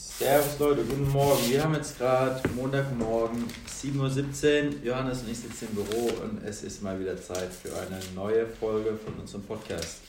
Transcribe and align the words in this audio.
Servus 0.00 0.60
Leute, 0.60 0.84
guten 0.84 1.10
Morgen. 1.10 1.50
Wir 1.50 1.64
haben 1.64 1.74
jetzt 1.74 1.98
gerade 1.98 2.40
Montagmorgen 2.54 3.44
7.17 3.68 3.96
Uhr. 3.98 4.84
Johannes 4.84 5.22
und 5.22 5.30
ich 5.32 5.38
sitzen 5.38 5.66
im 5.70 5.74
Büro 5.74 6.08
und 6.22 6.40
es 6.44 6.62
ist 6.62 6.84
mal 6.84 7.00
wieder 7.00 7.20
Zeit 7.20 7.50
für 7.52 7.70
eine 7.70 7.98
neue 8.14 8.46
Folge 8.46 8.96
von 8.96 9.14
unserem 9.14 9.42
Podcast. 9.42 10.02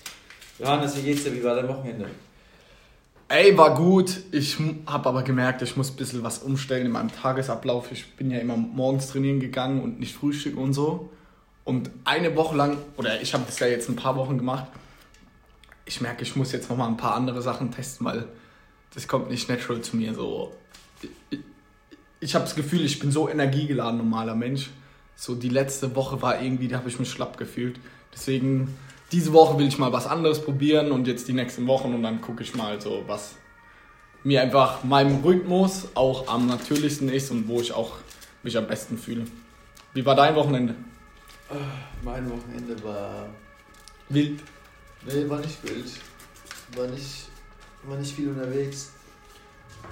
Johannes, 0.59 0.95
wie 0.95 1.02
geht's 1.02 1.23
dir? 1.23 1.34
Wie 1.34 1.43
war 1.43 1.55
dein 1.55 1.67
Wochenende? 1.67 2.05
Ey, 3.29 3.57
war 3.57 3.73
gut. 3.73 4.17
Ich 4.31 4.57
habe 4.85 5.09
aber 5.09 5.23
gemerkt, 5.23 5.63
ich 5.63 5.75
muss 5.75 5.90
ein 5.90 5.95
bisschen 5.95 6.23
was 6.23 6.37
umstellen 6.43 6.85
in 6.85 6.91
meinem 6.91 7.12
Tagesablauf. 7.12 7.91
Ich 7.91 8.15
bin 8.15 8.29
ja 8.29 8.37
immer 8.37 8.57
morgens 8.57 9.07
trainieren 9.07 9.40
gegangen 9.40 9.81
und 9.81 9.99
nicht 9.99 10.15
frühstücken 10.15 10.59
und 10.59 10.73
so. 10.73 11.09
Und 11.63 11.90
eine 12.05 12.35
Woche 12.35 12.55
lang, 12.55 12.77
oder 12.95 13.20
ich 13.21 13.34
habe 13.34 13.43
das 13.48 13.57
ja 13.57 13.65
jetzt 13.65 13.90
ein 13.90 13.95
paar 13.95 14.15
Wochen 14.15 14.37
gemacht, 14.37 14.67
ich 15.85 15.99
merke, 15.99 16.21
ich 16.21 16.35
muss 16.35 16.51
jetzt 16.51 16.70
nochmal 16.70 16.90
ein 16.90 16.98
paar 16.98 17.15
andere 17.15 17.41
Sachen 17.41 17.71
testen, 17.71 18.05
weil 18.05 18.27
das 18.93 19.07
kommt 19.07 19.29
nicht 19.29 19.49
natural 19.49 19.81
zu 19.81 19.95
mir. 19.95 20.13
So, 20.13 20.53
ich, 21.29 21.39
ich 22.20 22.35
habe 22.35 22.45
das 22.45 22.55
Gefühl, 22.55 22.84
ich 22.85 22.99
bin 22.99 23.12
so 23.12 23.29
energiegeladen, 23.29 23.98
normaler 23.98 24.35
Mensch. 24.35 24.70
So 25.15 25.35
die 25.35 25.49
letzte 25.49 25.95
Woche 25.95 26.21
war 26.21 26.41
irgendwie, 26.41 26.68
da 26.68 26.77
habe 26.77 26.90
ich 26.90 26.99
mich 26.99 27.10
schlapp 27.10 27.37
gefühlt. 27.37 27.79
Deswegen, 28.13 28.76
diese 29.12 29.34
Woche 29.34 29.57
will 29.57 29.67
ich 29.67 29.77
mal 29.77 29.91
was 29.91 30.07
anderes 30.07 30.41
probieren 30.41 30.91
und 30.91 31.07
jetzt 31.07 31.27
die 31.27 31.34
nächsten 31.34 31.67
Wochen 31.67 31.93
und 31.93 32.04
dann 32.04 32.21
gucke 32.21 32.43
ich 32.43 32.55
mal 32.55 32.79
so, 32.79 33.04
was 33.07 33.35
mir 34.23 34.41
einfach 34.41 34.84
meinem 34.84 35.23
Rhythmus 35.23 35.90
auch 35.95 36.27
am 36.27 36.48
natürlichsten 36.48 37.10
ist 37.10 37.32
und 37.32 37.48
wo 37.48 37.62
ich 37.62 37.73
auch 37.73 37.98
mich 38.43 38.57
am 38.57 38.67
besten 38.67 38.98
fühle. 38.98 39.26
Wie 39.93 40.05
war 40.05 40.15
dein 40.15 40.35
Wochenende? 40.35 40.76
Ah, 41.49 41.55
mein 42.04 42.29
Wochenende 42.29 42.82
war 42.84 43.29
wild. 44.10 44.40
Nee, 45.05 45.29
war 45.29 45.40
nicht 45.40 45.63
wild. 45.63 45.91
War 46.76 46.87
nicht 46.87 47.29
war 47.84 47.98
nicht 47.98 48.13
viel 48.13 48.30
unterwegs. 48.30 48.91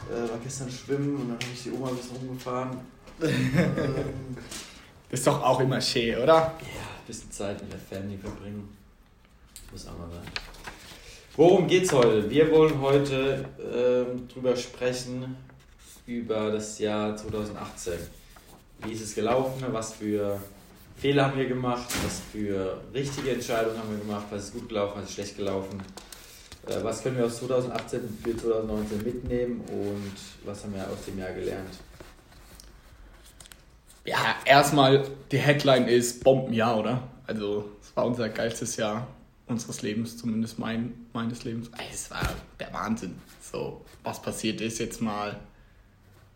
Äh, 0.10 0.30
war 0.30 0.38
gestern 0.44 0.70
schwimmen 0.70 1.16
und 1.16 1.30
dann 1.30 1.40
habe 1.40 1.54
ich 1.54 1.64
die 1.64 1.72
Oma 1.72 1.90
ein 1.90 1.96
bisschen 1.96 2.18
rumgefahren. 2.18 2.78
ähm, 3.22 4.38
das 5.10 5.20
ist 5.20 5.28
doch 5.28 5.42
auch 5.42 5.60
immer 5.60 5.82
schön, 5.82 6.16
oder? 6.18 6.34
Ja, 6.34 6.48
ein 6.52 7.06
bisschen 7.08 7.32
Zeit 7.32 7.62
mit 7.62 7.72
der 7.72 7.80
Family 7.80 8.18
verbringen. 8.18 8.68
Muss 9.72 9.88
auch 9.88 9.98
mal 9.98 10.10
sein. 10.10 10.32
Worum 11.36 11.68
geht's 11.68 11.92
heute? 11.92 12.30
Wir 12.30 12.50
wollen 12.52 12.80
heute 12.82 13.46
ähm, 13.60 14.28
drüber 14.28 14.56
sprechen, 14.56 15.36
über 16.08 16.52
das 16.52 16.80
Jahr 16.80 17.16
2018. 17.16 17.94
Wie 18.84 18.92
ist 18.92 19.02
es 19.02 19.14
gelaufen? 19.16 19.64
Was 19.72 19.94
für 19.94 20.40
Fehler 20.98 21.26
haben 21.26 21.38
wir 21.38 21.48
gemacht? 21.48 21.88
Was 22.04 22.22
für 22.32 22.82
richtige 22.94 23.32
Entscheidungen 23.32 23.78
haben 23.78 23.92
wir 23.92 24.00
gemacht? 24.00 24.26
Was 24.32 24.46
ist 24.46 24.54
gut 24.54 24.70
gelaufen? 24.70 24.94
Was 24.96 25.10
ist 25.10 25.14
schlecht 25.16 25.38
gelaufen? 25.38 25.82
Äh, 26.70 26.84
was 26.84 27.02
können 27.02 27.18
wir 27.18 27.26
aus 27.26 27.40
2018 27.40 28.18
für 28.24 28.38
2019 28.38 29.04
mitnehmen 29.04 29.62
und 29.70 30.14
was 30.46 30.64
haben 30.64 30.74
wir 30.74 30.84
aus 30.84 31.06
dem 31.06 31.18
Jahr 31.18 31.32
gelernt? 31.32 31.76
Ja, 34.06 34.36
erstmal, 34.46 35.06
die 35.32 35.38
Headline 35.38 35.88
ist 35.88 36.24
Bombenjahr, 36.24 36.78
oder? 36.78 37.04
Also, 37.26 37.72
es 37.82 37.96
war 37.96 38.06
unser 38.06 38.30
geilstes 38.30 38.78
Jahr 38.78 39.08
unseres 39.48 39.82
Lebens, 39.82 40.18
zumindest 40.18 40.60
mein, 40.60 40.94
meines 41.14 41.44
Lebens. 41.44 41.72
Es 41.92 42.12
war 42.12 42.22
der 42.60 42.74
Wahnsinn. 42.74 43.16
So, 43.42 43.86
was 44.04 44.22
passiert 44.22 44.62
ist 44.62 44.80
jetzt 44.80 45.02
mal. 45.02 45.40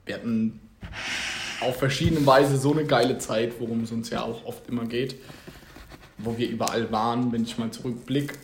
Wir 0.06 0.16
hatten 0.16 0.60
auf 1.60 1.78
verschiedene 1.78 2.26
Weise 2.26 2.58
so 2.58 2.72
eine 2.72 2.86
geile 2.86 3.18
Zeit, 3.20 3.60
worum 3.60 3.84
es 3.84 3.92
uns 3.92 4.10
ja 4.10 4.24
auch 4.24 4.46
oft 4.46 4.68
immer 4.68 4.86
geht. 4.86 5.16
Wo 6.18 6.38
wir 6.38 6.50
überall 6.50 6.92
waren, 6.92 7.32
wenn 7.32 7.44
ich 7.44 7.58
mal 7.58 7.72
zurückblicke 7.72 8.36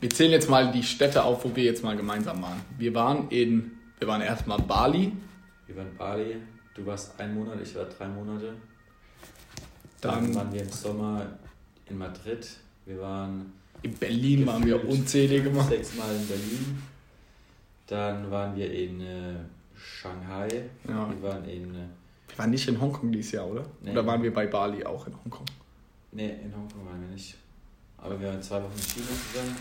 wir 0.00 0.10
zählen 0.10 0.32
jetzt 0.32 0.48
mal 0.48 0.72
die 0.72 0.82
Städte 0.82 1.22
auf, 1.22 1.44
wo 1.44 1.54
wir 1.54 1.64
jetzt 1.64 1.84
mal 1.84 1.96
gemeinsam 1.96 2.42
waren. 2.42 2.60
Wir 2.78 2.94
waren 2.94 3.28
in, 3.28 3.72
wir 3.98 4.08
waren 4.08 4.22
erstmal 4.22 4.58
Bali. 4.58 5.12
Wir 5.66 5.76
waren 5.76 5.96
Bali. 5.96 6.36
Du 6.74 6.86
warst 6.86 7.18
ein 7.20 7.34
Monat, 7.34 7.58
ich 7.62 7.74
war 7.74 7.84
drei 7.84 8.08
Monate. 8.08 8.54
Dann, 10.00 10.24
Dann 10.24 10.34
waren 10.34 10.52
wir 10.52 10.62
im 10.62 10.70
Sommer 10.70 11.26
in 11.88 11.98
Madrid. 11.98 12.48
Wir 12.86 13.00
waren 13.00 13.52
in 13.82 13.94
Berlin 13.94 14.46
waren 14.46 14.64
wir 14.64 14.86
unzählige 14.86 15.50
Mal. 15.50 15.64
Sechsmal 15.64 16.14
in 16.14 16.26
Berlin. 16.26 16.82
Dann 17.86 18.30
waren 18.30 18.56
wir 18.56 18.70
in 18.72 19.00
äh, 19.00 19.34
Shanghai. 19.74 20.48
Ja. 20.86 21.08
Wir 21.10 21.22
waren 21.22 21.44
in. 21.44 21.74
Äh, 21.74 21.88
wir 22.28 22.38
waren 22.38 22.50
nicht 22.50 22.68
in 22.68 22.80
Hongkong 22.80 23.10
dieses 23.10 23.32
Jahr, 23.32 23.48
oder? 23.48 23.64
Nee. 23.82 23.90
Oder 23.90 24.06
waren 24.06 24.22
wir 24.22 24.32
bei 24.32 24.46
Bali 24.46 24.84
auch 24.84 25.06
in 25.06 25.14
Hongkong? 25.24 25.46
Nee, 26.12 26.30
in 26.44 26.54
Hongkong 26.54 26.86
waren 26.86 27.00
wir 27.00 27.08
nicht. 27.08 27.36
Aber 28.02 28.20
wir 28.20 28.28
waren 28.28 28.42
zwei 28.42 28.62
Wochen 28.62 28.76
in 28.76 28.82
China 28.82 29.06
zusammen. 29.06 29.56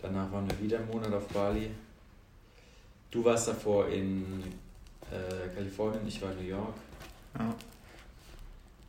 Danach 0.00 0.32
waren 0.32 0.48
wir 0.48 0.60
wieder 0.60 0.78
einen 0.78 0.88
Monat 0.88 1.12
auf 1.12 1.26
Bali. 1.28 1.70
Du 3.10 3.24
warst 3.24 3.48
davor 3.48 3.88
in 3.88 4.42
äh, 5.10 5.54
Kalifornien, 5.54 6.06
ich 6.06 6.20
war 6.22 6.30
in 6.32 6.38
New 6.38 6.48
York. 6.48 6.74
Ja. 7.38 7.54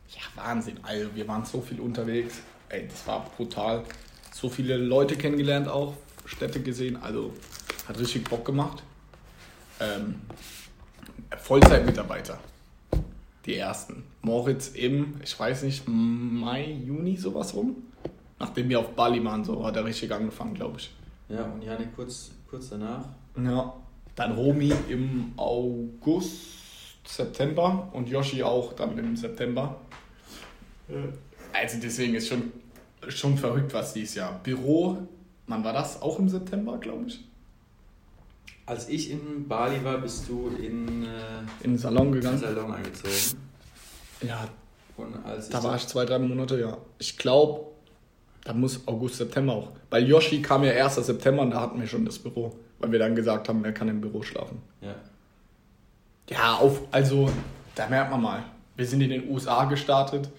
ja, 0.10 0.22
Wahnsinn. 0.36 0.80
Also 0.84 1.14
wir 1.16 1.28
waren 1.28 1.46
so 1.46 1.62
viel 1.62 1.80
unterwegs. 1.80 2.42
Ey, 2.70 2.88
das 2.88 3.06
war 3.08 3.26
brutal. 3.36 3.84
So 4.32 4.50
viele 4.50 4.78
Leute 4.78 5.16
kennengelernt 5.16 5.68
auch, 5.68 5.96
Städte 6.26 6.62
gesehen. 6.62 6.98
Also 6.98 7.34
hat 7.88 7.98
richtig 7.98 8.30
Bock 8.30 8.46
gemacht. 8.46 8.84
Ähm, 9.80 10.22
Vollzeitmitarbeiter 11.38 12.40
die 13.46 13.56
ersten. 13.56 14.04
Moritz 14.22 14.70
im, 14.70 15.16
ich 15.24 15.38
weiß 15.38 15.64
nicht, 15.64 15.84
Mai, 15.88 16.72
Juni, 16.86 17.18
sowas 17.18 17.54
rum. 17.56 17.76
Nachdem 18.40 18.70
wir 18.70 18.80
auf 18.80 18.96
Bali 18.96 19.24
waren, 19.24 19.44
so 19.44 19.66
hat 19.66 19.76
er 19.76 19.86
richtig 19.86 20.12
angefangen, 20.12 20.54
glaube 20.54 20.78
ich. 20.80 20.92
Ja, 21.28 21.44
und 21.44 21.62
Janik 21.62 21.96
kurz, 21.96 22.32
kurz 22.50 22.70
danach. 22.70 23.06
Ja, 23.38 23.74
dann 24.16 24.32
Romy 24.34 24.74
im 24.90 25.34
August, 25.38 26.38
September 27.06 27.90
und 27.94 28.08
Yoshi 28.10 28.44
auch 28.44 28.74
dann 28.74 28.98
im 28.98 29.16
September. 29.16 29.80
Also 31.54 31.78
deswegen 31.82 32.16
ist 32.16 32.28
schon, 32.28 32.52
schon 33.08 33.38
verrückt, 33.38 33.74
was 33.74 33.94
dieses 33.94 34.16
Jahr. 34.16 34.40
Büro, 34.42 34.98
wann 35.48 35.64
war 35.64 35.74
das? 35.74 36.02
Auch 36.02 36.20
im 36.20 36.30
September, 36.30 36.78
glaube 36.78 37.08
ich. 37.08 37.20
Als 38.66 38.88
ich 38.88 39.10
in 39.10 39.48
Bali 39.48 39.84
war, 39.84 39.98
bist 39.98 40.30
du 40.30 40.50
in, 40.50 41.04
äh, 41.04 41.08
in 41.64 41.72
den 41.72 41.78
Salon 41.78 42.12
gegangen. 42.12 42.36
In 42.36 42.42
den 42.42 42.56
Salon 42.56 42.72
eingezogen. 42.72 43.40
Ja. 44.22 44.48
da 45.52 45.64
war 45.64 45.76
ich 45.76 45.88
zwei, 45.88 46.06
drei 46.06 46.20
Monate, 46.20 46.60
ja. 46.60 46.78
Ich 47.00 47.18
glaube, 47.18 47.66
da 48.50 48.56
muss 48.56 48.88
August, 48.88 49.18
September 49.18 49.54
auch. 49.54 49.72
Weil 49.92 50.08
Yoshi 50.10 50.42
kam 50.42 50.64
ja 50.64 50.72
1. 50.72 50.96
September 50.96 51.44
und 51.44 51.52
da 51.52 51.62
hatten 51.62 51.80
wir 51.80 51.86
schon 51.86 52.04
das 52.04 52.18
Büro. 52.18 52.56
Weil 52.80 52.92
wir 52.92 52.98
dann 52.98 53.14
gesagt 53.14 53.48
haben, 53.48 53.64
er 53.64 53.74
kann 53.74 53.88
im 53.88 54.02
Büro 54.02 54.24
schlafen. 54.24 54.60
Ja. 54.82 54.96
Ja, 56.32 56.56
auf, 56.56 56.82
also, 56.90 57.30
da 57.76 57.88
merkt 57.88 58.10
man 58.10 58.24
mal. 58.24 58.44
Wir 58.76 58.88
sind 58.88 59.02
in 59.02 59.12
den 59.12 59.30
USA 59.30 59.66
gestartet. 59.66 60.30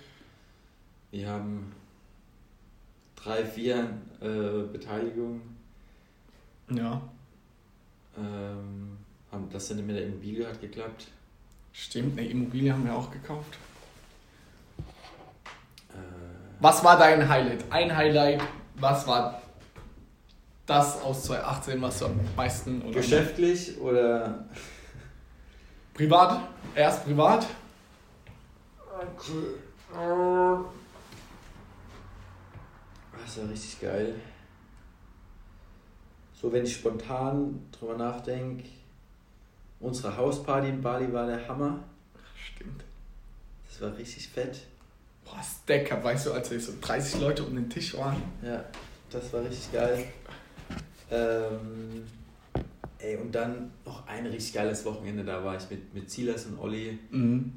Wir 1.12 1.28
haben 1.28 1.72
drei, 3.14 3.44
vier 3.44 3.90
äh, 4.20 4.66
Beteiligungen. 4.72 5.42
Ja. 6.68 7.00
Ähm, 8.18 8.98
das 9.52 9.68
dann 9.68 9.86
mit 9.86 9.94
der 9.94 10.06
Immobilie 10.06 10.48
hat 10.48 10.60
geklappt. 10.60 11.06
Stimmt, 11.72 12.18
eine 12.18 12.28
Immobilie 12.28 12.72
haben 12.72 12.84
wir 12.84 12.96
auch 12.96 13.12
gekauft. 13.12 13.56
Was 16.60 16.84
war 16.84 16.98
dein 16.98 17.26
Highlight? 17.26 17.64
Ein 17.70 17.96
Highlight, 17.96 18.42
was 18.74 19.06
war 19.06 19.40
das 20.66 21.00
aus 21.00 21.24
2018, 21.24 21.80
was 21.80 21.98
du 21.98 22.04
am 22.04 22.20
meisten... 22.36 22.82
Oder 22.82 22.92
Geschäftlich 22.92 23.78
oder... 23.80 24.44
Privat? 25.94 26.48
Erst 26.74 27.04
privat? 27.04 27.46
Okay. 28.78 29.54
Das 33.24 33.38
war 33.38 33.48
richtig 33.50 33.80
geil. 33.80 34.14
So, 36.34 36.52
wenn 36.52 36.64
ich 36.64 36.74
spontan 36.74 37.66
drüber 37.72 37.96
nachdenke, 37.96 38.68
unsere 39.80 40.14
Hausparty 40.16 40.68
in 40.68 40.82
Bali 40.82 41.10
war 41.12 41.26
der 41.26 41.48
Hammer. 41.48 41.80
Stimmt. 42.36 42.84
Das 43.66 43.80
war 43.80 43.96
richtig 43.96 44.28
fett. 44.28 44.60
Boah, 45.30 45.42
Stack, 45.42 46.02
weißt 46.02 46.26
du, 46.26 46.32
als 46.32 46.50
wir 46.50 46.60
so 46.60 46.72
30 46.80 47.20
Leute 47.20 47.44
um 47.44 47.54
den 47.54 47.70
Tisch 47.70 47.96
waren. 47.96 48.20
Ja, 48.42 48.64
das 49.10 49.32
war 49.32 49.42
richtig 49.42 49.72
geil. 49.72 50.04
Ähm, 51.10 52.04
Ey, 53.02 53.16
und 53.16 53.34
dann 53.34 53.70
noch 53.86 54.06
ein 54.06 54.26
richtig 54.26 54.52
geiles 54.52 54.84
Wochenende, 54.84 55.24
da 55.24 55.42
war 55.42 55.56
ich 55.56 55.70
mit, 55.70 55.94
mit 55.94 56.10
Silas 56.10 56.44
und 56.44 56.58
Olli 56.58 56.98
mhm. 57.10 57.52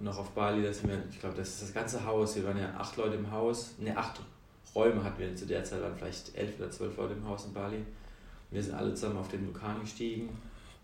noch 0.00 0.18
auf 0.18 0.30
Bali. 0.30 0.62
Da 0.62 0.72
sind 0.72 0.88
wir, 0.88 1.02
ich 1.10 1.20
glaube, 1.20 1.36
das 1.36 1.50
ist 1.50 1.62
das 1.64 1.74
ganze 1.74 2.06
Haus. 2.06 2.34
Wir 2.36 2.44
waren 2.44 2.58
ja 2.58 2.74
acht 2.78 2.96
Leute 2.96 3.16
im 3.16 3.30
Haus. 3.30 3.74
Ne, 3.78 3.94
acht 3.94 4.20
Räume 4.74 5.04
hatten 5.04 5.18
wir 5.20 5.36
zu 5.36 5.46
der 5.46 5.64
Zeit, 5.64 5.82
waren 5.82 5.94
vielleicht 5.96 6.34
elf 6.34 6.58
oder 6.58 6.70
zwölf 6.70 6.96
Leute 6.96 7.12
im 7.12 7.28
Haus 7.28 7.44
in 7.44 7.52
Bali. 7.52 7.84
Wir 8.50 8.62
sind 8.62 8.74
alle 8.74 8.94
zusammen 8.94 9.18
auf 9.18 9.28
den 9.28 9.46
Vulkan 9.46 9.80
gestiegen 9.80 10.30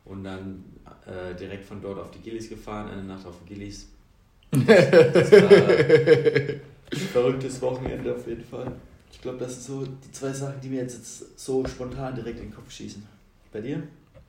und 0.04 0.24
dann 0.24 0.62
äh, 1.06 1.34
direkt 1.34 1.64
von 1.64 1.80
dort 1.80 1.98
auf 1.98 2.10
die 2.10 2.18
Gillis 2.18 2.50
gefahren, 2.50 2.90
eine 2.90 3.04
Nacht 3.04 3.24
auf 3.24 3.38
den 3.38 3.46
Gillis. 3.46 3.88
verrücktes 7.12 7.60
Wochenende 7.62 8.14
auf 8.14 8.26
jeden 8.26 8.44
Fall. 8.44 8.72
Ich 9.10 9.20
glaube, 9.20 9.38
das 9.38 9.54
sind 9.54 9.62
so 9.62 9.86
die 9.86 10.12
zwei 10.12 10.32
Sachen, 10.32 10.60
die 10.60 10.68
mir 10.68 10.82
jetzt 10.82 11.38
so 11.38 11.66
spontan 11.66 12.14
direkt 12.14 12.38
in 12.38 12.46
den 12.46 12.54
Kopf 12.54 12.70
schießen. 12.70 13.04
Bei 13.50 13.60
dir? 13.60 13.82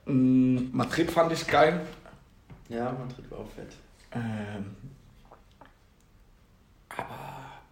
Mm, 0.06 0.70
Madrid 0.72 1.10
fand 1.10 1.32
ich 1.32 1.46
geil. 1.46 1.80
Ja, 2.68 2.92
Madrid 2.92 3.30
war 3.30 3.40
auch 3.40 3.50
fett. 3.50 3.72
Ähm, 4.12 4.76
aber 6.88 7.62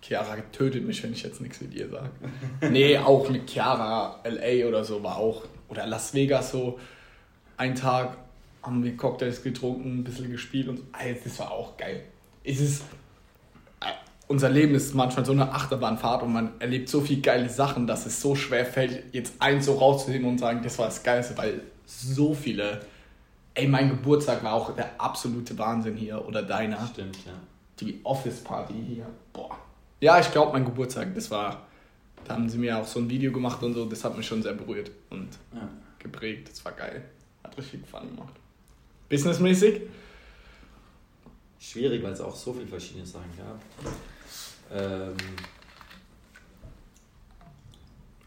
Chiara 0.00 0.36
tötet 0.52 0.86
mich, 0.86 1.02
wenn 1.02 1.12
ich 1.12 1.22
jetzt 1.22 1.40
nichts 1.40 1.60
mit 1.60 1.74
ihr 1.74 1.88
sage. 1.88 2.10
nee, 2.70 2.96
auch 2.98 3.28
mit 3.28 3.50
Chiara, 3.50 4.20
LA 4.24 4.68
oder 4.68 4.84
so 4.84 5.02
war 5.02 5.16
auch. 5.16 5.44
Oder 5.68 5.86
Las 5.86 6.14
Vegas 6.14 6.52
so. 6.52 6.78
Ein 7.56 7.74
Tag 7.74 8.16
haben 8.62 8.84
wir 8.84 8.96
Cocktails 8.96 9.42
getrunken, 9.42 9.98
ein 9.98 10.04
bisschen 10.04 10.30
gespielt 10.30 10.68
und 10.68 10.82
also, 10.92 11.20
das 11.24 11.38
war 11.38 11.50
auch 11.50 11.76
geil. 11.76 12.04
Es 12.44 12.60
ist, 12.60 12.82
äh, 13.80 13.86
unser 14.28 14.50
Leben 14.50 14.74
ist 14.74 14.94
manchmal 14.94 15.24
so 15.24 15.32
eine 15.32 15.52
Achterbahnfahrt 15.52 16.22
und 16.22 16.32
man 16.32 16.52
erlebt 16.60 16.88
so 16.88 17.00
viele 17.00 17.20
geile 17.20 17.48
Sachen, 17.48 17.86
dass 17.86 18.06
es 18.06 18.20
so 18.20 18.34
schwer 18.34 18.66
fällt, 18.66 19.14
jetzt 19.14 19.34
eins 19.38 19.66
so 19.66 19.74
rauszuheben 19.74 20.26
und 20.26 20.38
sagen, 20.38 20.60
das 20.62 20.78
war 20.78 20.86
das 20.86 21.02
Geilste, 21.02 21.36
weil 21.38 21.62
so 21.86 22.34
viele. 22.34 22.80
Ey, 23.54 23.66
mein 23.66 23.88
Geburtstag 23.88 24.44
war 24.44 24.52
auch 24.54 24.74
der 24.76 25.00
absolute 25.00 25.58
Wahnsinn 25.58 25.96
hier 25.96 26.24
oder 26.26 26.42
deiner. 26.42 26.86
Stimmt, 26.86 27.16
ja. 27.26 27.32
Die 27.80 28.00
Office 28.04 28.44
Party 28.44 28.74
hier. 28.86 29.06
Boah. 29.32 29.56
Ja, 30.00 30.20
ich 30.20 30.30
glaube, 30.30 30.52
mein 30.52 30.64
Geburtstag, 30.64 31.14
das 31.14 31.30
war. 31.30 31.66
Da 32.24 32.34
haben 32.34 32.48
sie 32.48 32.58
mir 32.58 32.78
auch 32.78 32.86
so 32.86 33.00
ein 33.00 33.10
Video 33.10 33.32
gemacht 33.32 33.62
und 33.62 33.74
so, 33.74 33.86
das 33.86 34.04
hat 34.04 34.16
mich 34.16 34.26
schon 34.26 34.42
sehr 34.42 34.52
berührt 34.52 34.90
und 35.08 35.28
ja. 35.54 35.68
geprägt. 35.98 36.50
Das 36.50 36.64
war 36.64 36.72
geil. 36.72 37.02
Hat 37.42 37.56
richtig 37.56 37.86
Fun 37.86 38.14
gemacht. 38.14 38.34
Businessmäßig? 39.10 39.82
Schwierig, 41.58 42.00
weil 42.02 42.12
es 42.12 42.20
auch 42.20 42.34
so 42.34 42.52
viele 42.52 42.66
verschiedene 42.66 43.04
Sachen 43.04 43.30
gab. 43.36 43.60
Ähm, 44.72 45.16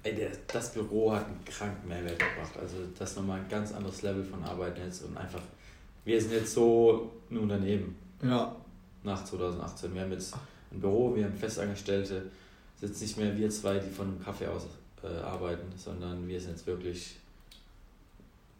ey, 0.03 0.13
der, 0.13 0.31
das 0.45 0.73
Büro 0.73 1.13
hat 1.13 1.25
einen 1.25 1.43
kranken 1.45 1.87
Mehrwert 1.87 2.19
gebracht. 2.19 2.57
Also 2.59 2.75
das 2.99 3.11
ist 3.11 3.15
nochmal 3.15 3.39
ein 3.39 3.47
ganz 3.47 3.71
anderes 3.71 4.01
Level 4.01 4.25
von 4.25 4.43
Arbeiten 4.43 4.81
jetzt 4.81 5.03
und 5.05 5.15
einfach, 5.15 5.41
wir 6.03 6.21
sind 6.21 6.33
jetzt 6.33 6.53
so 6.53 7.13
ein 7.31 7.37
Unternehmen. 7.37 7.95
Ja. 8.21 8.53
Nach 9.03 9.23
2018. 9.23 9.93
Wir 9.95 10.01
haben 10.01 10.11
jetzt 10.11 10.35
ein 10.69 10.81
Büro, 10.81 11.15
wir 11.15 11.23
haben 11.23 11.37
Festangestellte, 11.37 12.25
sind 12.79 12.99
nicht 12.99 13.17
mehr 13.17 13.37
wir 13.37 13.49
zwei, 13.49 13.79
die 13.79 13.89
von 13.89 14.07
einem 14.07 14.21
Kaffee 14.21 14.47
aus 14.47 14.67
äh, 15.01 15.07
arbeiten, 15.21 15.71
sondern 15.77 16.27
wir 16.27 16.41
sind 16.41 16.51
jetzt 16.51 16.67
wirklich 16.67 17.15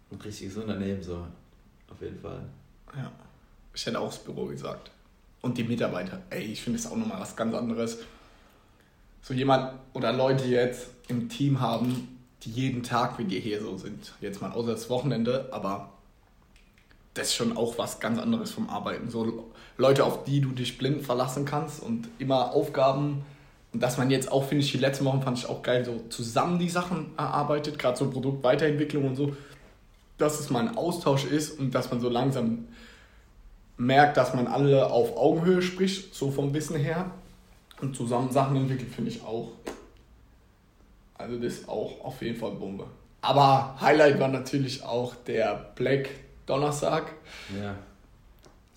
ein 0.10 0.22
richtiges 0.22 0.56
Unternehmen 0.56 1.04
so. 1.04 1.28
Auf 1.94 2.02
jeden 2.02 2.20
Fall. 2.20 2.42
Ja. 2.96 3.12
Ich 3.74 3.86
hätte 3.86 4.00
auch 4.00 4.08
das 4.08 4.20
Büro 4.20 4.46
gesagt. 4.46 4.92
Und 5.42 5.58
die 5.58 5.64
Mitarbeiter. 5.64 6.22
Ey, 6.30 6.44
ich 6.44 6.62
finde 6.62 6.80
es 6.80 6.86
auch 6.90 6.96
nochmal 6.96 7.20
was 7.20 7.36
ganz 7.36 7.54
anderes. 7.54 8.00
So 9.22 9.34
jemand 9.34 9.74
oder 9.94 10.14
Leute 10.14 10.46
jetzt 10.46 10.88
im 11.08 11.30
Team 11.30 11.60
haben, 11.60 12.20
die 12.44 12.52
jeden 12.52 12.84
Tag 12.84 13.18
wie 13.20 13.26
dir 13.26 13.40
hier 13.40 13.62
so 13.62 13.78
sind. 13.78 14.14
Jetzt 14.22 14.42
mal 14.42 14.52
außer 14.52 14.72
das 14.72 14.90
Wochenende, 14.90 15.50
aber 15.52 15.90
das 17.14 17.28
ist 17.28 17.36
schon 17.36 17.56
auch 17.56 17.78
was 17.78 18.00
ganz 18.00 18.20
anderes 18.20 18.52
vom 18.52 18.70
Arbeiten. 18.70 19.10
So 19.10 19.52
Leute, 19.78 20.04
auf 20.04 20.24
die 20.24 20.42
du 20.42 20.50
dich 20.50 20.78
blind 20.78 21.04
verlassen 21.04 21.46
kannst 21.46 21.82
und 21.82 22.08
immer 22.20 22.54
Aufgaben. 22.54 23.24
Und 23.72 23.82
dass 23.82 23.98
man 23.98 24.12
jetzt 24.12 24.32
auch, 24.32 24.46
finde 24.46 24.64
ich, 24.64 24.72
die 24.72 24.78
letzten 24.78 25.06
Wochen 25.06 25.22
fand 25.22 25.38
ich 25.38 25.48
auch 25.48 25.64
geil, 25.64 25.84
so 25.84 26.04
zusammen 26.10 26.60
die 26.60 26.70
Sachen 26.70 27.12
erarbeitet, 27.18 27.80
gerade 27.80 27.98
so 27.98 28.10
Produktweiterentwicklung 28.10 29.06
und 29.06 29.16
so 29.16 29.36
dass 30.18 30.40
es 30.40 30.50
mal 30.50 30.68
ein 30.68 30.78
Austausch 30.78 31.26
ist 31.26 31.60
und 31.60 31.72
dass 31.74 31.90
man 31.92 32.00
so 32.00 32.10
langsam 32.10 32.68
merkt, 33.78 34.18
dass 34.18 34.34
man 34.34 34.48
alle 34.48 34.92
auf 34.92 35.18
Augenhöhe 35.18 35.62
spricht, 35.62 36.14
so 36.14 36.32
vom 36.32 36.54
Wissen 36.54 36.76
her. 36.76 37.12
Und 37.82 37.96
zusammen 37.96 38.32
Sachen 38.32 38.56
entwickelt, 38.56 38.94
finde 38.94 39.12
ich 39.12 39.24
auch. 39.24 39.52
Also 41.16 41.38
das 41.38 41.54
ist 41.54 41.70
auch 41.70 42.04
auf 42.04 42.22
jeden 42.22 42.40
Fall 42.40 42.52
Bombe. 42.52 42.86
Aber 43.22 43.76
Highlight 43.80 44.20
war 44.20 44.28
natürlich 44.28 44.84
auch 44.84 45.16
der 45.16 45.72
Black 45.76 46.10
Donnerstag. 46.46 47.12
Ja. 47.62 47.76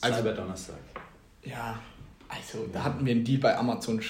Also, 0.01 0.19
Cyber 0.19 0.33
Donnerstag. 0.33 0.77
Ja, 1.43 1.79
also 2.29 2.67
da 2.73 2.85
hatten 2.85 3.05
wir 3.05 3.13
einen 3.13 3.25
Deal 3.25 3.41
bei 3.41 3.57
Amazon 3.57 4.01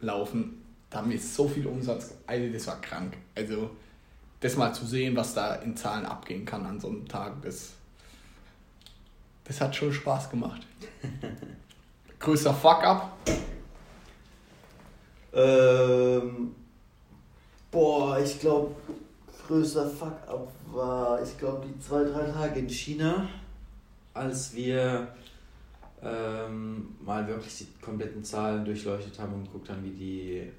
laufen. 0.00 0.62
Da 0.90 0.98
haben 0.98 1.10
wir 1.10 1.18
so 1.18 1.48
viel 1.48 1.66
Umsatz. 1.66 2.14
Also 2.26 2.52
das 2.52 2.66
war 2.66 2.80
krank. 2.80 3.16
Also 3.34 3.70
das 4.44 4.56
mal 4.56 4.74
zu 4.74 4.84
sehen, 4.84 5.16
was 5.16 5.32
da 5.32 5.54
in 5.54 5.74
Zahlen 5.74 6.04
abgehen 6.04 6.44
kann 6.44 6.66
an 6.66 6.78
so 6.78 6.88
einem 6.88 7.08
Tag, 7.08 7.40
das, 7.40 7.72
das 9.44 9.58
hat 9.58 9.74
schon 9.74 9.90
Spaß 9.90 10.28
gemacht. 10.28 10.66
Größter 12.18 12.52
Fuck-up? 12.52 13.16
Ähm, 15.32 16.54
boah, 17.70 18.18
ich 18.18 18.38
glaube, 18.38 18.74
größter 19.46 19.88
Fuck-up 19.88 20.52
war, 20.66 21.22
ich 21.22 21.38
glaube, 21.38 21.66
die 21.66 21.80
zwei, 21.80 22.04
drei 22.04 22.30
Tage 22.30 22.60
in 22.60 22.68
China, 22.68 23.26
als 24.12 24.54
wir 24.54 25.08
ähm, 26.02 26.96
mal 27.02 27.26
wirklich 27.26 27.56
die 27.56 27.68
kompletten 27.80 28.22
Zahlen 28.22 28.62
durchleuchtet 28.66 29.18
haben 29.18 29.32
und 29.32 29.44
geguckt 29.44 29.70
haben, 29.70 29.82
wie 29.84 29.90
die 29.90 30.52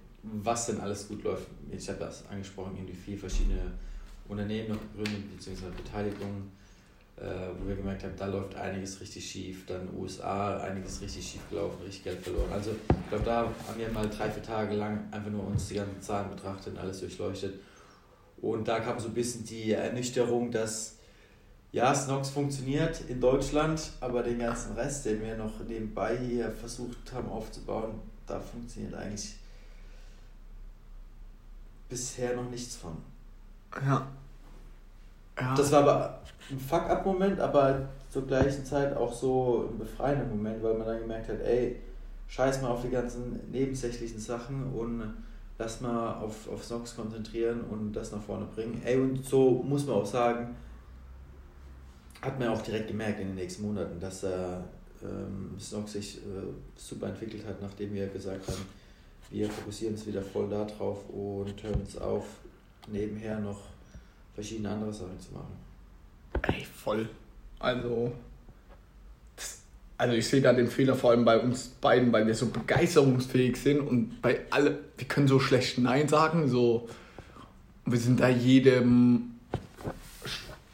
was 0.44 0.68
denn 0.68 0.80
alles 0.80 1.08
gut 1.08 1.24
läuft. 1.24 1.48
Ich 1.72 1.88
habe 1.90 2.00
das 2.00 2.28
angesprochen, 2.28 2.76
irgendwie 2.76 2.94
vier 2.94 3.18
verschiedene 3.18 3.74
Unternehmen 4.28 4.70
noch 4.70 4.82
gegründet, 4.82 5.36
beziehungsweise 5.36 5.72
Beteiligungen, 5.72 6.52
äh, 7.18 7.24
wo 7.60 7.68
wir 7.68 7.76
gemerkt 7.76 8.04
haben, 8.04 8.14
da 8.18 8.26
läuft 8.26 8.56
einiges 8.56 9.00
richtig 9.00 9.30
schief. 9.30 9.66
Dann 9.66 9.88
USA, 9.96 10.58
einiges 10.62 11.02
richtig 11.02 11.26
schief 11.26 11.42
gelaufen, 11.50 11.82
richtig 11.84 12.04
Geld 12.04 12.20
verloren. 12.22 12.52
Also 12.52 12.72
ich 12.72 13.10
glaube, 13.10 13.24
da 13.24 13.38
haben 13.42 13.80
wir 13.80 13.90
mal 13.90 14.10
drei, 14.10 14.30
vier 14.30 14.44
Tage 14.44 14.76
lang 14.76 15.08
einfach 15.12 15.32
nur 15.32 15.46
uns 15.46 15.68
die 15.68 15.76
ganzen 15.76 16.02
Zahlen 16.02 16.30
betrachtet 16.30 16.74
und 16.74 16.80
alles 16.80 17.00
durchleuchtet. 17.00 17.54
Und 18.42 18.68
da 18.68 18.80
kam 18.80 19.00
so 19.00 19.08
ein 19.08 19.14
bisschen 19.14 19.46
die 19.46 19.72
Ernüchterung, 19.72 20.52
dass 20.52 20.98
ja, 21.72 21.94
Snox 21.94 22.30
funktioniert 22.30 23.02
in 23.10 23.20
Deutschland, 23.20 23.92
aber 24.00 24.24
den 24.24 24.40
ganzen 24.40 24.76
Rest, 24.76 25.06
den 25.06 25.22
wir 25.22 25.36
noch 25.36 25.60
nebenbei 25.68 26.18
hier 26.18 26.50
versucht 26.52 27.12
haben 27.14 27.28
aufzubauen, 27.28 27.96
da 28.26 28.40
funktioniert 28.40 28.94
eigentlich 28.94 29.36
bisher 31.90 32.36
noch 32.36 32.50
nichts 32.50 32.76
von. 32.76 32.98
Ja. 33.86 34.08
ja. 35.40 35.56
Das 35.56 35.72
war 35.72 35.84
aber 35.84 36.22
ein 36.50 36.60
Fuck-up-Moment, 36.60 37.40
aber 37.40 37.90
zur 38.10 38.26
gleichen 38.26 38.66
Zeit 38.66 38.96
auch 38.96 39.14
so 39.14 39.70
ein 39.72 39.78
befreiender 39.78 40.26
Moment, 40.26 40.64
weil 40.64 40.76
man 40.76 40.88
dann 40.88 41.00
gemerkt 41.00 41.30
hat, 41.30 41.42
ey, 41.42 41.82
scheiß 42.28 42.62
mal 42.62 42.70
auf 42.70 42.82
die 42.82 42.90
ganzen 42.90 43.40
nebensächlichen 43.52 44.20
Sachen 44.20 44.74
und 44.74 45.14
lass 45.58 45.82
mal 45.82 46.16
auf, 46.16 46.50
auf 46.50 46.64
Snox 46.64 46.96
konzentrieren 46.96 47.62
und 47.70 47.94
das 47.94 48.12
nach 48.12 48.22
vorne 48.22 48.46
bringen. 48.54 48.82
Ey, 48.84 48.98
und 48.98 49.26
so 49.26 49.64
muss 49.64 49.86
man 49.86 49.98
auch 49.98 50.06
sagen, 50.06 50.56
hat 52.22 52.40
man 52.40 52.50
auch 52.50 52.62
direkt 52.62 52.88
gemerkt 52.88 53.20
in 53.20 53.28
den 53.28 53.36
nächsten 53.36 53.64
Monaten, 53.64 54.00
dass 54.00 54.24
äh, 54.24 54.58
ähm, 55.04 55.56
Snox 55.60 55.94
sich 55.94 56.18
äh, 56.18 56.22
super 56.76 57.08
entwickelt 57.08 57.46
hat, 57.46 57.62
nachdem 57.62 57.94
wir 57.94 58.08
gesagt 58.08 58.48
haben, 58.48 58.66
wir 59.30 59.50
fokussieren 59.50 59.96
uns 59.96 60.06
wieder 60.06 60.22
voll 60.22 60.50
darauf 60.50 61.10
und 61.10 61.62
hören 61.62 61.82
uns 61.82 61.98
auf, 61.98 62.26
nebenher 62.88 63.40
noch 63.40 63.60
verschiedene 64.34 64.70
andere 64.70 64.94
Sachen 64.94 65.20
zu 65.20 65.34
machen. 65.34 65.54
Ey, 66.44 66.66
voll. 66.66 67.10
Also, 67.60 68.12
also 69.98 70.16
ich 70.16 70.28
sehe 70.28 70.42
da 70.42 70.54
den 70.54 70.68
Fehler 70.68 70.96
vor 70.96 71.12
allem 71.12 71.26
bei 71.26 71.40
uns 71.40 71.68
beiden, 71.68 72.12
weil 72.12 72.28
wir 72.28 72.36
so 72.36 72.48
begeisterungsfähig 72.48 73.56
sind 73.58 73.80
und 73.80 74.22
bei 74.22 74.42
alle, 74.50 74.80
wir 74.98 75.08
können 75.08 75.28
so 75.28 75.40
schlecht 75.40 75.78
Nein 75.78 76.08
sagen, 76.08 76.48
so 76.48 76.88
wir 77.86 78.00
sind 78.00 78.20
da 78.20 78.30
jedem 78.30 79.36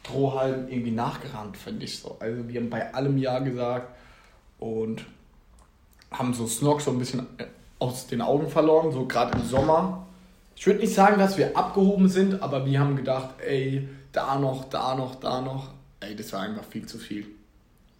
Strohhalm 0.02 0.68
irgendwie 0.68 0.90
nachgerannt, 0.90 1.56
finde 1.56 1.84
ich 1.84 1.98
so. 1.98 2.16
Also 2.18 2.48
wir 2.48 2.60
haben 2.60 2.70
bei 2.70 2.92
allem 2.92 3.18
Ja 3.18 3.38
gesagt 3.38 3.94
und 4.58 5.04
haben 6.10 6.34
so 6.34 6.46
Snog 6.46 6.80
so 6.80 6.90
ein 6.90 6.98
bisschen 6.98 7.26
aus 7.82 8.06
den 8.06 8.22
Augen 8.22 8.48
verloren, 8.48 8.92
so 8.92 9.06
gerade 9.06 9.36
im 9.36 9.44
Sommer. 9.44 10.06
Ich 10.54 10.66
würde 10.66 10.80
nicht 10.80 10.94
sagen, 10.94 11.18
dass 11.18 11.36
wir 11.36 11.56
abgehoben 11.56 12.08
sind, 12.08 12.40
aber 12.40 12.64
wir 12.64 12.78
haben 12.78 12.94
gedacht, 12.94 13.30
ey, 13.44 13.88
da 14.12 14.38
noch, 14.38 14.68
da 14.68 14.94
noch, 14.94 15.16
da 15.16 15.40
noch. 15.40 15.70
Ey, 16.00 16.14
das 16.14 16.32
war 16.32 16.40
einfach 16.40 16.64
viel 16.64 16.86
zu 16.86 16.98
viel. 16.98 17.26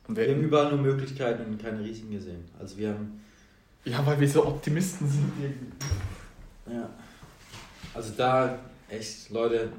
Und 0.07 0.17
wir, 0.17 0.27
wir 0.27 0.35
haben 0.35 0.43
überall 0.43 0.71
nur 0.71 0.81
Möglichkeiten 0.81 1.51
und 1.51 1.61
keine 1.61 1.81
Risiken 1.81 2.13
gesehen. 2.13 2.45
Also 2.61 2.79
wir 2.79 2.91
haben. 2.91 3.21
Ja, 3.85 4.07
weil 4.07 4.21
wir 4.21 4.29
so 4.29 4.47
Optimisten 4.47 5.09
sind 5.09 5.33
Ja. 6.71 6.89
Also 7.95 8.13
da 8.17 8.59
echt, 8.89 9.31
Leute, 9.31 9.71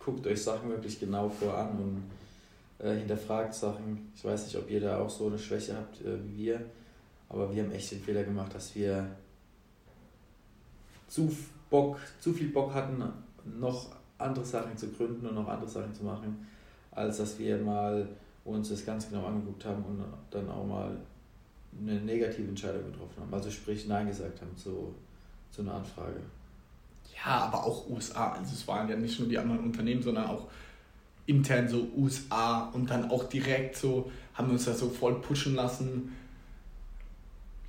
guckt 0.00 0.26
euch 0.26 0.42
Sachen 0.42 0.68
wirklich 0.70 0.98
genau 0.98 1.28
voran 1.28 1.70
und 1.78 2.84
äh, 2.84 2.96
hinterfragt 2.96 3.54
Sachen. 3.54 4.10
Ich 4.16 4.24
weiß 4.24 4.46
nicht, 4.46 4.56
ob 4.56 4.68
ihr 4.68 4.80
da 4.80 4.98
auch 4.98 5.10
so 5.10 5.28
eine 5.28 5.38
Schwäche 5.38 5.76
habt 5.76 6.00
äh, 6.00 6.18
wie 6.24 6.44
wir, 6.46 6.60
aber 7.28 7.54
wir 7.54 7.62
haben 7.62 7.70
echt 7.70 7.92
den 7.92 8.02
Fehler 8.02 8.24
gemacht, 8.24 8.52
dass 8.54 8.74
wir 8.74 9.06
zu 11.12 11.30
Bock, 11.68 11.98
zu 12.20 12.32
viel 12.32 12.48
Bock 12.48 12.72
hatten, 12.72 13.02
noch 13.58 13.90
andere 14.16 14.44
Sachen 14.44 14.76
zu 14.76 14.88
gründen 14.88 15.26
und 15.26 15.34
noch 15.34 15.46
andere 15.46 15.68
Sachen 15.68 15.94
zu 15.94 16.04
machen, 16.04 16.46
als 16.90 17.18
dass 17.18 17.38
wir 17.38 17.58
mal 17.58 18.08
uns 18.44 18.70
das 18.70 18.86
ganz 18.86 19.10
genau 19.10 19.26
angeguckt 19.26 19.64
haben 19.66 19.84
und 19.84 20.02
dann 20.30 20.48
auch 20.48 20.66
mal 20.66 20.96
eine 21.80 22.00
negative 22.00 22.48
Entscheidung 22.48 22.90
getroffen 22.90 23.20
haben. 23.20 23.34
Also 23.34 23.50
sprich 23.50 23.86
Nein 23.86 24.06
gesagt 24.06 24.40
haben 24.40 24.56
zu, 24.56 24.94
zu 25.50 25.62
einer 25.62 25.74
Anfrage. 25.74 26.20
Ja, 27.14 27.42
aber 27.42 27.64
auch 27.64 27.88
USA. 27.90 28.32
Also 28.32 28.54
es 28.54 28.66
waren 28.66 28.88
ja 28.88 28.96
nicht 28.96 29.18
nur 29.20 29.28
die 29.28 29.38
anderen 29.38 29.64
Unternehmen, 29.64 30.02
sondern 30.02 30.26
auch 30.26 30.48
intern 31.26 31.68
so 31.68 31.88
USA 31.94 32.70
und 32.72 32.90
dann 32.90 33.10
auch 33.10 33.24
direkt 33.24 33.76
so, 33.76 34.10
haben 34.34 34.48
wir 34.48 34.54
uns 34.54 34.64
da 34.64 34.72
so 34.72 34.88
voll 34.88 35.20
pushen 35.20 35.54
lassen. 35.54 36.16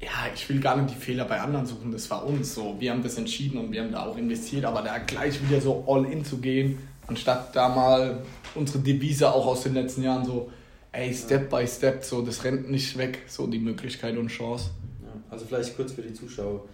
Ja, 0.04 0.32
ich 0.34 0.50
will 0.50 0.60
gar 0.60 0.76
nicht 0.76 0.96
die 0.96 1.00
Fehler 1.00 1.26
bei 1.26 1.40
anderen 1.40 1.66
suchen, 1.66 1.92
das 1.92 2.10
war 2.10 2.26
uns 2.26 2.54
so. 2.56 2.76
Wir 2.80 2.92
haben 2.92 3.04
das 3.04 3.18
entschieden 3.18 3.58
und 3.58 3.72
wir 3.72 3.82
haben 3.82 3.92
da 3.92 4.06
auch 4.06 4.18
investiert, 4.18 4.66
aber 4.66 4.82
da 4.82 4.98
gleich 4.98 5.42
wieder 5.48 5.62
so 5.62 5.86
all 5.88 6.06
in 6.06 6.26
zu 6.26 6.38
gehen, 6.40 6.78
anstatt 7.08 7.56
da 7.56 7.70
mal 7.70 8.22
unsere 8.56 8.80
Devise 8.80 9.32
auch 9.32 9.46
aus 9.46 9.64
den 9.64 9.76
letzten 9.76 10.04
Jahren 10.04 10.26
so, 10.26 10.52
ey, 10.92 11.14
Step 11.14 11.50
by 11.50 11.66
Step, 11.66 12.04
so, 12.04 12.22
das 12.22 12.44
rennt 12.44 12.70
nicht 12.70 12.98
weg, 12.98 13.20
so 13.28 13.48
die 13.48 13.60
Möglichkeit 13.60 14.18
und 14.18 14.28
Chance. 14.28 14.72
Ja, 15.04 15.14
also 15.30 15.46
vielleicht 15.46 15.76
kurz 15.76 15.94
für 15.94 16.02
die 16.02 16.14
Zuschauer. 16.14 16.66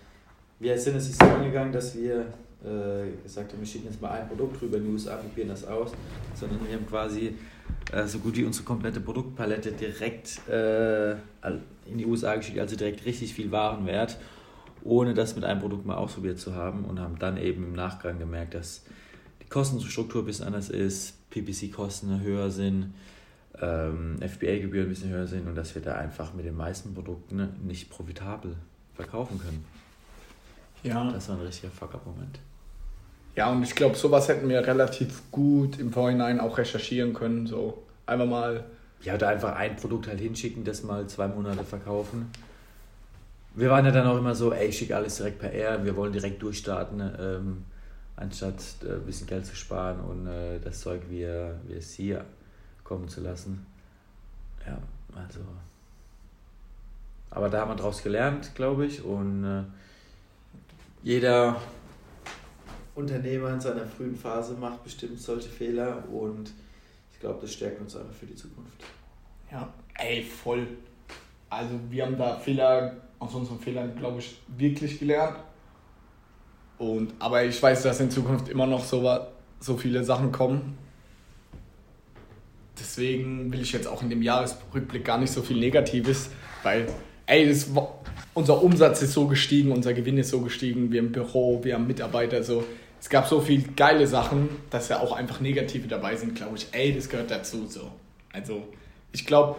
Wir 0.59 0.77
sind 0.77 0.95
es 0.95 1.15
so 1.15 1.25
angegangen, 1.25 1.71
dass 1.71 1.95
wir 1.95 2.33
äh, 2.63 3.24
gesagt 3.24 3.51
haben, 3.51 3.59
wir 3.59 3.67
schicken 3.67 3.88
jetzt 3.88 4.01
mal 4.01 4.12
ein 4.12 4.27
Produkt 4.27 4.62
rüber 4.62 4.77
in 4.77 4.86
die 4.86 4.91
USA, 4.91 5.17
probieren 5.17 5.50
das 5.50 5.65
aus, 5.65 5.91
sondern 6.38 6.59
wir 6.67 6.75
haben 6.75 6.88
quasi 6.88 7.36
äh, 7.91 8.05
so 8.08 8.19
gut 8.19 8.36
wie 8.36 8.46
unsere 8.46 8.65
komplette 8.65 9.00
Produktpalette 9.00 9.72
direkt 9.72 10.48
äh, 10.48 11.12
in 11.86 11.98
die 11.98 12.05
USA 12.05 12.36
geschickt, 12.36 12.60
also 12.60 12.75
direkt 12.75 13.05
richtig 13.05 13.34
viel 13.34 13.51
Warenwert, 13.51 14.17
ohne 14.84 15.13
das 15.13 15.36
mit 15.36 15.43
einem 15.43 15.60
Produkt 15.60 15.86
mal 15.86 15.96
ausprobiert 15.96 16.39
zu 16.39 16.55
haben 16.55 16.86
und 16.86 17.00
haben 17.00 17.17
dann 17.19 17.38
eben 17.38 17.63
im 17.63 17.74
Nachgang 17.74 18.19
gemerkt, 18.19 18.53
dass 18.53 18.84
die 19.41 19.50
Kostenstruktur 19.50 20.24
ein 20.24 20.25
bisschen 20.25 20.46
anders 20.46 20.69
ist, 20.69 21.29
PPC-Kosten 21.31 22.22
höher 22.22 22.51
sind, 22.51 22.93
ähm, 23.62 24.17
FBA-Gebühren 24.22 24.86
ein 24.86 24.89
bisschen 24.89 25.10
höher 25.10 25.27
sind 25.27 25.48
und 25.48 25.55
dass 25.55 25.75
wir 25.75 25.81
da 25.81 25.96
einfach 25.96 26.34
mit 26.34 26.46
den 26.46 26.55
meisten 26.55 26.93
Produkten 26.93 27.50
nicht 27.65 27.89
profitabel 27.89 28.55
verkaufen 28.96 29.39
können. 29.39 29.65
Ja. 30.84 31.12
Das 31.12 31.27
war 31.29 31.38
ein 31.38 31.46
richtiger 31.46 31.72
Fuck-up-Moment. 31.72 32.39
Ja, 33.36 33.51
und 33.51 33.63
ich 33.63 33.75
glaube, 33.75 33.95
sowas 33.95 34.27
hätten 34.27 34.50
wir 34.50 34.65
relativ 34.65 35.31
gut 35.31 35.79
im 35.79 35.93
Vorhinein 35.93 36.39
auch 36.39 36.57
recherchieren 36.57 37.13
können. 37.13 37.48
So 37.48 37.83
einfach 38.05 38.25
mal. 38.25 38.63
Ja, 39.01 39.15
oder 39.15 39.29
einfach 39.29 39.55
ein 39.55 39.77
Produkt 39.77 40.07
halt 40.07 40.19
hinschicken, 40.19 40.65
das 40.65 40.83
mal 40.83 41.07
zwei 41.07 41.29
Monate 41.29 41.63
verkaufen. 41.63 42.29
Wir 43.55 43.69
waren 43.69 43.86
ja 43.86 43.91
dann 43.91 44.05
auch 44.07 44.17
immer 44.17 44.36
so, 44.36 44.51
ey, 44.51 44.67
ich 44.67 44.77
schicke 44.77 44.95
alles 44.95 45.17
direkt 45.17 45.39
per 45.39 45.51
Air, 45.51 45.86
wir 45.86 45.95
wollen 45.95 46.12
direkt 46.12 46.41
durchstarten, 46.43 47.00
ähm, 47.19 47.65
anstatt 48.17 48.55
äh, 48.83 48.93
ein 48.93 49.05
bisschen 49.05 49.25
Geld 49.25 49.45
zu 49.45 49.55
sparen 49.55 50.01
und 50.01 50.27
äh, 50.27 50.59
das 50.59 50.81
Zeug 50.81 51.01
wie, 51.09 51.24
es 51.24 51.93
hier 51.93 52.25
kommen 52.83 53.07
zu 53.07 53.21
lassen. 53.21 53.65
Ja, 54.67 54.77
also. 55.15 55.39
Aber 57.31 57.50
da 57.50 57.62
haben 57.62 57.71
wir 57.71 57.75
draus 57.75 58.03
gelernt, 58.03 58.51
glaube 58.55 58.86
ich, 58.86 59.03
und 59.03 59.43
äh, 59.45 59.63
jeder 61.03 61.62
Unternehmer 62.99 63.53
in 63.53 63.61
seiner 63.61 63.85
frühen 63.85 64.15
Phase 64.15 64.53
macht 64.55 64.83
bestimmt 64.83 65.19
solche 65.19 65.49
Fehler 65.49 66.03
und 66.11 66.51
ich 67.11 67.19
glaube, 67.19 67.39
das 67.41 67.53
stärkt 67.53 67.81
uns 67.81 67.95
einfach 67.95 68.13
für 68.13 68.25
die 68.25 68.35
Zukunft. 68.35 68.83
Ja, 69.51 69.73
ey, 69.97 70.23
voll. 70.23 70.67
Also 71.49 71.71
wir 71.89 72.05
haben 72.05 72.17
da 72.17 72.35
Fehler, 72.35 72.97
aus 73.17 73.33
unseren 73.33 73.59
Fehlern, 73.59 73.95
glaube 73.97 74.19
ich, 74.19 74.37
wirklich 74.57 74.99
gelernt. 74.99 75.37
Und, 76.77 77.13
aber 77.19 77.43
ich 77.43 77.61
weiß, 77.61 77.83
dass 77.83 77.99
in 77.99 78.11
Zukunft 78.11 78.47
immer 78.47 78.67
noch 78.67 78.83
so, 78.83 79.27
so 79.59 79.75
viele 79.75 80.03
Sachen 80.03 80.31
kommen. 80.31 80.77
Deswegen 82.79 83.51
will 83.51 83.61
ich 83.61 83.73
jetzt 83.73 83.87
auch 83.87 84.01
in 84.01 84.09
dem 84.09 84.21
Jahresrückblick 84.21 85.03
gar 85.03 85.17
nicht 85.17 85.31
so 85.31 85.41
viel 85.41 85.59
Negatives, 85.59 86.29
weil, 86.63 86.87
ey, 87.25 87.49
das, 87.49 87.69
unser 88.33 88.63
Umsatz 88.63 89.01
ist 89.01 89.13
so 89.13 89.27
gestiegen, 89.27 89.73
unser 89.73 89.93
Gewinn 89.93 90.17
ist 90.17 90.29
so 90.29 90.39
gestiegen, 90.39 90.91
wir 90.91 91.01
haben 91.01 91.11
Büro, 91.11 91.61
wir 91.63 91.73
haben 91.73 91.87
Mitarbeiter, 91.87 92.41
so 92.43 92.63
es 92.99 93.09
gab 93.09 93.27
so 93.27 93.39
viele 93.39 93.63
geile 93.73 94.07
Sachen, 94.07 94.49
dass 94.69 94.89
ja 94.89 94.99
auch 94.99 95.13
einfach 95.13 95.39
negative 95.39 95.87
dabei 95.87 96.15
sind, 96.15 96.35
glaube 96.35 96.57
ich. 96.57 96.67
Ey, 96.71 96.93
das 96.93 97.09
gehört 97.09 97.31
dazu 97.31 97.65
so. 97.67 97.91
Also, 98.33 98.67
ich 99.11 99.25
glaube, 99.25 99.55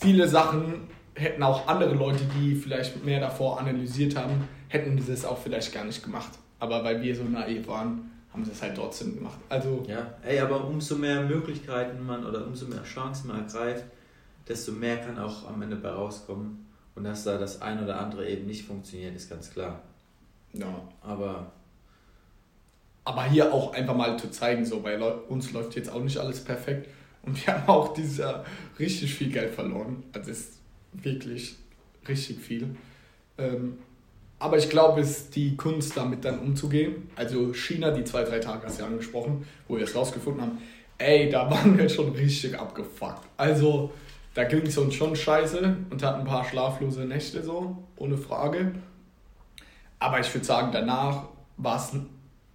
viele 0.00 0.28
Sachen 0.28 0.88
hätten 1.14 1.42
auch 1.42 1.66
andere 1.66 1.94
Leute, 1.94 2.24
die 2.36 2.54
vielleicht 2.54 3.04
mehr 3.04 3.20
davor 3.20 3.60
analysiert 3.60 4.16
haben, 4.16 4.48
hätten 4.68 5.02
das 5.06 5.24
auch 5.24 5.38
vielleicht 5.38 5.72
gar 5.72 5.84
nicht 5.84 6.02
gemacht. 6.02 6.32
Aber 6.58 6.84
weil 6.84 7.00
wir 7.02 7.14
so 7.14 7.24
naiv 7.24 7.68
waren, 7.68 8.10
haben 8.32 8.44
sie 8.44 8.52
es 8.52 8.62
halt 8.62 8.76
trotzdem 8.76 9.14
gemacht. 9.14 9.38
Also 9.48 9.84
ja, 9.88 10.14
ey, 10.22 10.40
aber 10.40 10.64
umso 10.64 10.96
mehr 10.96 11.22
Möglichkeiten 11.22 12.04
man 12.04 12.26
oder 12.26 12.46
umso 12.46 12.66
mehr 12.66 12.82
Chancen 12.82 13.28
man 13.28 13.44
ergreift, 13.44 13.84
desto 14.46 14.72
mehr 14.72 14.98
kann 14.98 15.18
auch 15.18 15.48
am 15.48 15.62
Ende 15.62 15.76
bei 15.76 15.90
rauskommen. 15.90 16.66
Und 16.94 17.04
dass 17.04 17.24
da 17.24 17.38
das 17.38 17.62
ein 17.62 17.82
oder 17.82 18.00
andere 18.00 18.28
eben 18.28 18.46
nicht 18.46 18.66
funktioniert, 18.66 19.14
ist 19.14 19.30
ganz 19.30 19.50
klar. 19.50 19.82
Ja. 20.52 20.82
Aber 21.00 21.52
aber 23.08 23.24
hier 23.24 23.54
auch 23.54 23.72
einfach 23.72 23.96
mal 23.96 24.18
zu 24.18 24.30
zeigen, 24.30 24.66
so 24.66 24.80
bei 24.80 25.02
uns 25.02 25.50
läuft 25.52 25.74
jetzt 25.76 25.90
auch 25.90 26.02
nicht 26.02 26.18
alles 26.18 26.44
perfekt 26.44 26.90
und 27.22 27.46
wir 27.46 27.54
haben 27.54 27.66
auch 27.66 27.94
dieses 27.94 28.18
Jahr 28.18 28.44
richtig 28.78 29.14
viel 29.14 29.32
Geld 29.32 29.54
verloren. 29.54 30.02
Also 30.12 30.30
ist 30.30 30.58
wirklich 30.92 31.56
richtig 32.06 32.38
viel. 32.38 32.76
Ähm, 33.38 33.78
aber 34.38 34.58
ich 34.58 34.68
glaube, 34.68 35.00
es 35.00 35.10
ist 35.20 35.36
die 35.36 35.56
Kunst, 35.56 35.96
damit 35.96 36.22
dann 36.26 36.38
umzugehen. 36.38 37.08
Also 37.16 37.54
China, 37.54 37.92
die 37.92 38.04
zwei, 38.04 38.24
drei 38.24 38.40
Tage 38.40 38.66
hast 38.66 38.78
du 38.78 38.82
ja 38.82 38.88
angesprochen, 38.90 39.46
wo 39.68 39.78
wir 39.78 39.84
es 39.84 39.94
rausgefunden 39.94 40.42
haben. 40.42 40.58
Ey, 40.98 41.30
da 41.30 41.50
waren 41.50 41.78
wir 41.78 41.88
schon 41.88 42.10
richtig 42.10 42.58
abgefuckt. 42.58 43.26
Also 43.38 43.90
da 44.34 44.44
ging 44.44 44.66
es 44.66 44.76
uns 44.76 44.94
schon 44.94 45.16
scheiße 45.16 45.76
und 45.88 46.02
hatten 46.02 46.20
ein 46.20 46.26
paar 46.26 46.44
schlaflose 46.44 47.06
Nächte 47.06 47.42
so, 47.42 47.78
ohne 47.96 48.18
Frage. 48.18 48.72
Aber 49.98 50.20
ich 50.20 50.32
würde 50.34 50.44
sagen, 50.44 50.72
danach 50.72 51.22
war 51.56 51.76
es 51.76 51.94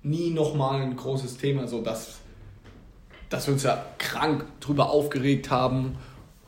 nie 0.03 0.29
nochmal 0.29 0.81
ein 0.81 0.95
großes 0.95 1.37
Thema, 1.37 1.67
so 1.67 1.81
dass, 1.81 2.19
dass 3.29 3.47
wir 3.47 3.53
uns 3.53 3.63
ja 3.63 3.83
krank 3.97 4.45
drüber 4.59 4.89
aufgeregt 4.89 5.49
haben 5.49 5.95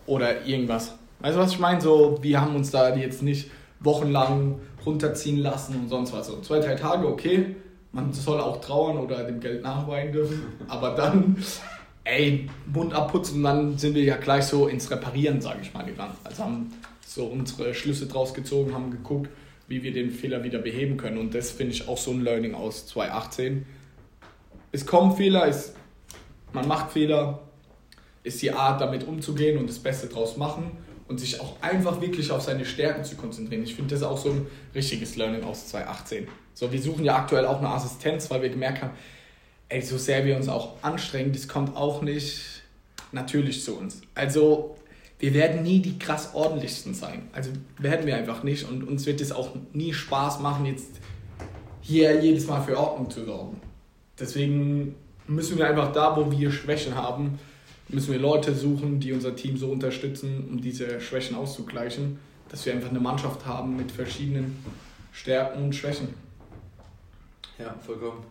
oder 0.05 0.45
irgendwas. 0.45 0.95
Weißt 1.19 1.35
du, 1.35 1.41
was 1.41 1.51
ich 1.53 1.59
meine? 1.59 1.81
So, 1.81 2.19
wir 2.21 2.41
haben 2.41 2.55
uns 2.55 2.71
da 2.71 2.95
jetzt 2.95 3.24
nicht 3.24 3.50
wochenlang 3.79 4.59
runterziehen 4.85 5.38
lassen 5.38 5.75
und 5.75 5.89
sonst 5.89 6.13
was. 6.13 6.27
So 6.27 6.39
zwei, 6.41 6.59
drei 6.59 6.75
Tage, 6.75 7.07
okay. 7.07 7.55
Man 7.91 8.12
soll 8.12 8.41
auch 8.41 8.59
trauern 8.59 8.97
oder 8.97 9.24
dem 9.24 9.39
Geld 9.39 9.63
nachweinen 9.63 10.12
dürfen. 10.12 10.43
Aber 10.67 10.91
dann, 10.91 11.38
ey, 12.03 12.50
Mund 12.65 12.93
abputzen 12.93 13.38
und 13.38 13.43
dann 13.43 13.77
sind 13.77 13.95
wir 13.95 14.03
ja 14.03 14.17
gleich 14.17 14.45
so 14.45 14.67
ins 14.67 14.91
Reparieren, 14.91 15.39
sage 15.39 15.59
ich 15.62 15.74
mal, 15.74 15.85
gegangen. 15.85 16.13
Also 16.24 16.43
haben 16.43 16.74
so 17.05 17.25
unsere 17.25 17.74
Schlüsse 17.74 18.07
draus 18.07 18.33
gezogen, 18.33 18.74
haben 18.74 18.91
geguckt, 18.91 19.29
wie 19.67 19.84
wir 19.84 19.93
den 19.93 20.12
Fehler 20.12 20.43
wieder 20.43 20.60
beheben 20.60 20.98
können. 20.98 21.17
Und 21.17 21.34
das 21.34 21.51
finde 21.51 21.74
ich 21.74 21.88
auch 21.88 21.98
so 21.98 22.12
ein 22.12 22.22
Learning 22.22 22.53
aus 22.53 22.88
2018. 22.88 23.65
Es 24.72 24.86
kommen 24.86 25.15
Fehler, 25.15 25.48
es, 25.48 25.74
man 26.53 26.67
macht 26.67 26.91
Fehler, 26.91 27.41
ist 28.24 28.41
die 28.41 28.51
Art, 28.51 28.81
damit 28.81 29.07
umzugehen 29.07 29.57
und 29.57 29.69
das 29.69 29.79
Beste 29.79 30.07
draus 30.07 30.38
machen 30.38 30.72
und 31.07 31.19
sich 31.19 31.39
auch 31.39 31.62
einfach 31.62 32.01
wirklich 32.01 32.31
auf 32.31 32.41
seine 32.41 32.65
Stärken 32.65 33.03
zu 33.03 33.15
konzentrieren. 33.15 33.63
Ich 33.63 33.75
finde 33.75 33.93
das 33.93 34.03
auch 34.03 34.17
so 34.17 34.31
ein 34.31 34.48
richtiges 34.74 35.15
Learning 35.15 35.43
aus 35.43 35.67
2018. 35.67 36.27
So, 36.53 36.72
wir 36.72 36.81
suchen 36.81 37.05
ja 37.05 37.15
aktuell 37.15 37.45
auch 37.45 37.60
eine 37.60 37.69
Assistenz, 37.69 38.29
weil 38.31 38.41
wir 38.41 38.50
gemerkt 38.50 38.81
haben, 38.81 38.93
ey, 39.69 39.81
so 39.81 39.98
sehr 39.98 40.25
wir 40.25 40.36
uns 40.36 40.48
auch 40.48 40.81
anstrengen, 40.84 41.31
das 41.34 41.48
kommt 41.48 41.75
auch 41.75 42.01
nicht 42.01 42.63
natürlich 43.12 43.63
zu 43.63 43.77
uns. 43.77 44.01
Also 44.15 44.75
wir 45.19 45.34
werden 45.34 45.63
nie 45.63 45.81
die 45.81 45.98
krass 45.98 46.31
ordentlichsten 46.34 46.93
sein. 46.93 47.29
Also 47.34 47.51
werden 47.77 48.05
wir 48.05 48.15
einfach 48.15 48.43
nicht 48.43 48.67
und 48.67 48.84
uns 48.84 49.05
wird 49.05 49.22
es 49.22 49.31
auch 49.31 49.51
nie 49.74 49.93
Spaß 49.93 50.39
machen, 50.39 50.65
jetzt 50.65 51.00
hier 51.81 52.22
jedes 52.22 52.48
Mal 52.48 52.62
für 52.62 52.77
Ordnung 52.77 53.10
zu 53.10 53.24
sorgen. 53.25 53.62
Deswegen 54.19 54.95
müssen 55.27 55.57
wir 55.57 55.67
einfach 55.67 55.91
da, 55.91 56.15
wo 56.17 56.31
wir 56.31 56.51
Schwächen 56.51 56.95
haben, 56.95 57.39
müssen 57.89 58.12
wir 58.12 58.19
Leute 58.19 58.53
suchen, 58.53 59.00
die 59.00 59.13
unser 59.13 59.36
Team 59.36 59.57
so 59.57 59.69
unterstützen, 59.69 60.48
um 60.50 60.62
diese 60.62 61.00
Schwächen 61.00 61.36
auszugleichen, 61.36 62.19
dass 62.50 62.65
wir 62.65 62.74
einfach 62.74 62.89
eine 62.89 63.00
Mannschaft 63.00 63.45
haben 63.45 63.77
mit 63.77 63.91
verschiedenen 63.91 64.57
Stärken 65.12 65.63
und 65.63 65.75
Schwächen. 65.75 66.10
Ja, 67.57 67.74
vollkommen. 67.86 68.24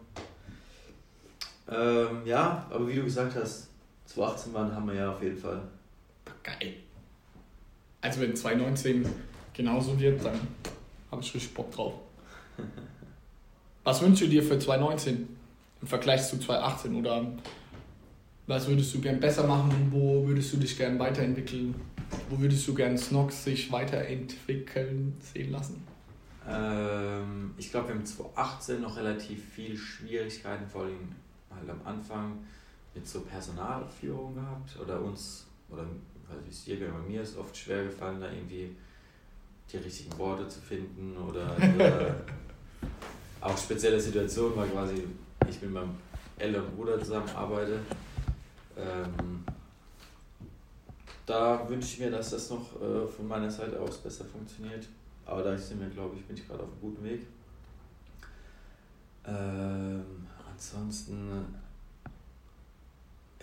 Ähm, 1.71 2.27
ja, 2.27 2.67
aber 2.71 2.87
wie 2.89 2.95
du 2.95 3.05
gesagt 3.05 3.35
hast, 3.37 3.69
2018 4.07 4.53
waren 4.53 4.75
haben 4.75 4.87
wir 4.87 4.95
ja 4.95 5.13
auf 5.13 5.23
jeden 5.23 5.39
Fall 5.39 5.63
geil. 6.45 6.75
Also 8.01 8.21
wenn 8.21 8.37
2019 8.37 9.05
genauso 9.53 9.99
wird, 9.99 10.25
dann 10.25 10.39
habe 11.11 11.23
ich 11.23 11.35
richtig 11.35 11.55
Bock 11.55 11.73
drauf. 11.73 11.95
Was 13.85 14.01
wünschst 14.01 14.23
du 14.23 14.29
dir 14.29 14.43
für 14.43 14.59
2019 14.59 15.29
im 15.81 15.87
Vergleich 15.87 16.27
zu 16.29 16.39
2018 16.39 16.95
oder 16.95 17.27
Was 18.47 18.69
würdest 18.69 18.95
du 18.95 19.01
gern 19.01 19.21
besser 19.21 19.47
machen? 19.47 19.89
Wo 19.91 20.27
würdest 20.27 20.53
du 20.53 20.59
dich 20.59 20.77
gern 20.77 20.99
weiterentwickeln? 20.99 21.75
Wo 22.29 22.39
würdest 22.39 22.69
du 22.69 22.75
gern 22.75 22.97
Snox 22.97 23.45
sich 23.45 23.73
weiterentwickeln 23.73 25.17
sehen 25.21 25.51
lassen? 25.51 25.83
Ähm, 26.47 27.55
ich 27.57 27.71
glaube, 27.71 27.89
wir 27.89 27.95
haben 27.95 28.05
2018 28.05 28.81
noch 28.83 28.97
relativ 28.97 29.43
viele 29.55 29.77
Schwierigkeiten, 29.77 30.69
vor 30.69 30.83
allem 30.83 31.09
halt 31.51 31.71
am 31.71 31.81
Anfang 31.85 32.39
mit 32.95 33.09
so 33.09 33.23
Personalführung 33.23 34.35
gehabt 34.35 34.79
oder 34.79 35.01
uns, 35.01 35.47
oder 35.71 35.87
also 36.29 36.45
wie 36.45 36.51
es 36.51 36.65
dir 36.65 36.79
bei 36.81 36.99
mir 37.09 37.23
ist 37.23 37.37
oft 37.37 37.57
schwer 37.57 37.85
gefallen, 37.85 38.21
da 38.21 38.31
irgendwie 38.31 38.75
die 39.73 39.77
richtigen 39.79 40.17
Worte 40.19 40.49
zu 40.49 40.61
finden 40.61 41.17
oder, 41.17 41.57
oder 41.75 42.17
auch 43.41 43.57
spezielle 43.57 44.01
Situationen, 44.01 44.57
weil 44.57 44.69
quasi 44.69 45.05
ich 45.49 45.61
mit 45.63 45.73
meinem 45.73 45.95
älteren 46.39 46.71
Bruder 46.77 46.99
zusammenarbeite. 47.01 47.81
Ähm, 48.77 49.45
da 51.27 51.69
wünsche 51.69 51.89
ich 51.89 52.01
mir, 52.01 52.11
dass 52.11 52.31
das 52.31 52.51
noch 52.51 52.81
äh, 52.81 53.07
von 53.07 53.27
meiner 53.27 53.51
Seite 53.51 53.81
aus 53.81 53.99
besser 53.99 54.25
funktioniert. 54.25 54.87
Aber 55.25 55.43
da 55.43 55.57
sind 55.57 55.81
wir, 55.81 55.89
glaube 55.89 56.17
ich, 56.17 56.25
bin 56.27 56.37
ich 56.37 56.47
gerade 56.47 56.63
auf 56.63 56.69
einem 56.69 56.81
guten 56.81 57.05
Weg. 57.05 57.23
Ähm, 59.27 60.05
ansonsten, 60.51 61.47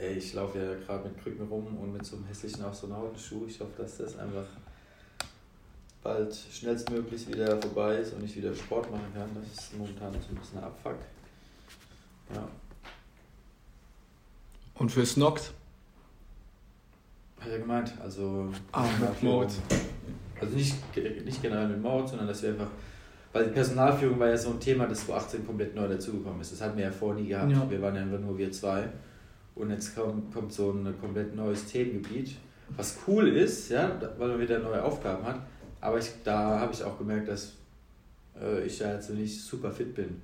ey, 0.01 0.13
ich 0.13 0.33
laufe 0.33 0.57
ja 0.57 0.73
gerade 0.75 1.07
mit 1.07 1.21
Krücken 1.21 1.47
rum 1.47 1.77
und 1.77 1.93
mit 1.93 2.05
so 2.05 2.15
einem 2.15 2.25
hässlichen 2.25 2.63
Astronautenschuh. 2.65 3.45
Ich 3.47 3.59
hoffe, 3.59 3.83
dass 3.83 3.97
das 3.97 4.17
einfach 4.17 4.45
bald 6.01 6.35
schnellstmöglich 6.35 7.27
wieder 7.27 7.61
vorbei 7.61 7.97
ist 7.97 8.13
und 8.13 8.23
ich 8.23 8.35
wieder 8.35 8.53
Sport 8.55 8.89
machen 8.89 9.13
kann. 9.13 9.29
Das 9.35 9.63
ist 9.63 9.77
momentan 9.77 10.11
so 10.13 10.29
ein 10.29 10.35
bisschen 10.35 10.57
ein 10.57 10.63
Abfuck. 10.63 10.97
Ja. 12.33 12.47
Und 14.75 14.91
für 14.91 15.05
Snox? 15.05 15.51
Hat 17.39 17.49
er 17.49 17.59
gemeint, 17.59 17.93
also. 18.01 18.51
Ah, 18.71 18.87
mit 18.99 19.23
Mode. 19.23 19.53
Also 20.39 20.55
nicht, 20.55 20.75
nicht 21.25 21.41
generell 21.41 21.67
mit 21.67 21.81
Mode, 21.81 22.07
sondern 22.07 22.27
dass 22.27 22.41
wir 22.41 22.49
einfach. 22.49 22.69
Weil 23.33 23.45
die 23.45 23.51
Personalführung 23.51 24.19
war 24.19 24.29
ja 24.29 24.37
so 24.37 24.49
ein 24.49 24.59
Thema, 24.59 24.87
das 24.87 25.05
2018 25.05 25.45
komplett 25.45 25.75
neu 25.75 25.87
dazugekommen 25.87 26.41
ist. 26.41 26.51
Das 26.51 26.61
hatten 26.61 26.77
wir 26.77 26.85
ja 26.85 26.91
vorher 26.91 27.21
nie 27.21 27.29
gehabt. 27.29 27.51
Ja. 27.51 27.69
Wir 27.69 27.81
waren 27.81 27.95
ja 27.95 28.01
einfach 28.01 28.19
nur 28.19 28.37
wir 28.37 28.51
zwei. 28.51 28.89
Und 29.55 29.69
jetzt 29.69 29.95
kommt, 29.95 30.33
kommt 30.33 30.53
so 30.53 30.71
ein 30.71 30.99
komplett 30.99 31.35
neues 31.35 31.65
Themengebiet, 31.65 32.35
was 32.77 32.97
cool 33.07 33.27
ist, 33.27 33.69
ja, 33.69 33.99
weil 34.17 34.29
man 34.29 34.39
wieder 34.39 34.59
neue 34.59 34.83
Aufgaben 34.83 35.25
hat. 35.25 35.41
Aber 35.81 35.97
ich, 35.97 36.09
da 36.23 36.59
habe 36.59 36.73
ich 36.73 36.83
auch 36.83 36.97
gemerkt, 36.97 37.27
dass 37.27 37.53
äh, 38.39 38.63
ich 38.65 38.77
da 38.77 38.93
jetzt 38.93 39.09
nicht 39.09 39.41
super 39.41 39.71
fit 39.71 39.93
bin. 39.93 40.21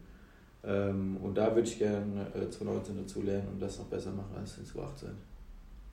Ähm, 0.63 1.17
und 1.17 1.35
da 1.35 1.53
würde 1.55 1.67
ich 1.67 1.77
gerne 1.77 2.27
äh, 2.35 2.49
2019 2.49 2.97
dazu 2.97 3.21
lernen 3.21 3.47
und 3.53 3.61
das 3.61 3.77
noch 3.77 3.85
besser 3.85 4.11
machen 4.11 4.35
als 4.37 4.57
in 4.57 4.65
2018. 4.65 5.09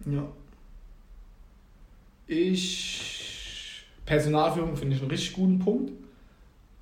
Ja. 0.07 0.27
Ich. 2.27 3.85
Personalführung 4.05 4.77
finde 4.77 4.97
ich 4.97 5.03
einen 5.03 5.11
richtig 5.11 5.33
guten 5.35 5.59
Punkt. 5.59 5.93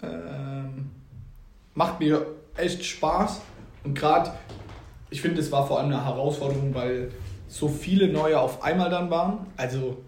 Ähm, 0.03 0.91
macht 1.75 2.01
mir 2.01 2.27
echt 2.57 2.85
Spaß. 2.85 3.41
Und 3.85 3.95
gerade, 3.95 4.33
ich 5.13 5.21
finde, 5.21 5.41
es 5.41 5.53
war 5.53 5.67
vor 5.67 5.79
allem 5.79 5.93
eine 5.93 6.05
Herausforderung, 6.05 6.75
weil 6.75 7.11
so 7.49 7.69
viele 7.69 8.09
neue 8.09 8.41
auf 8.41 8.63
einmal 8.63 8.91
dann 8.91 9.11
waren. 9.11 9.47
Also 9.57 9.99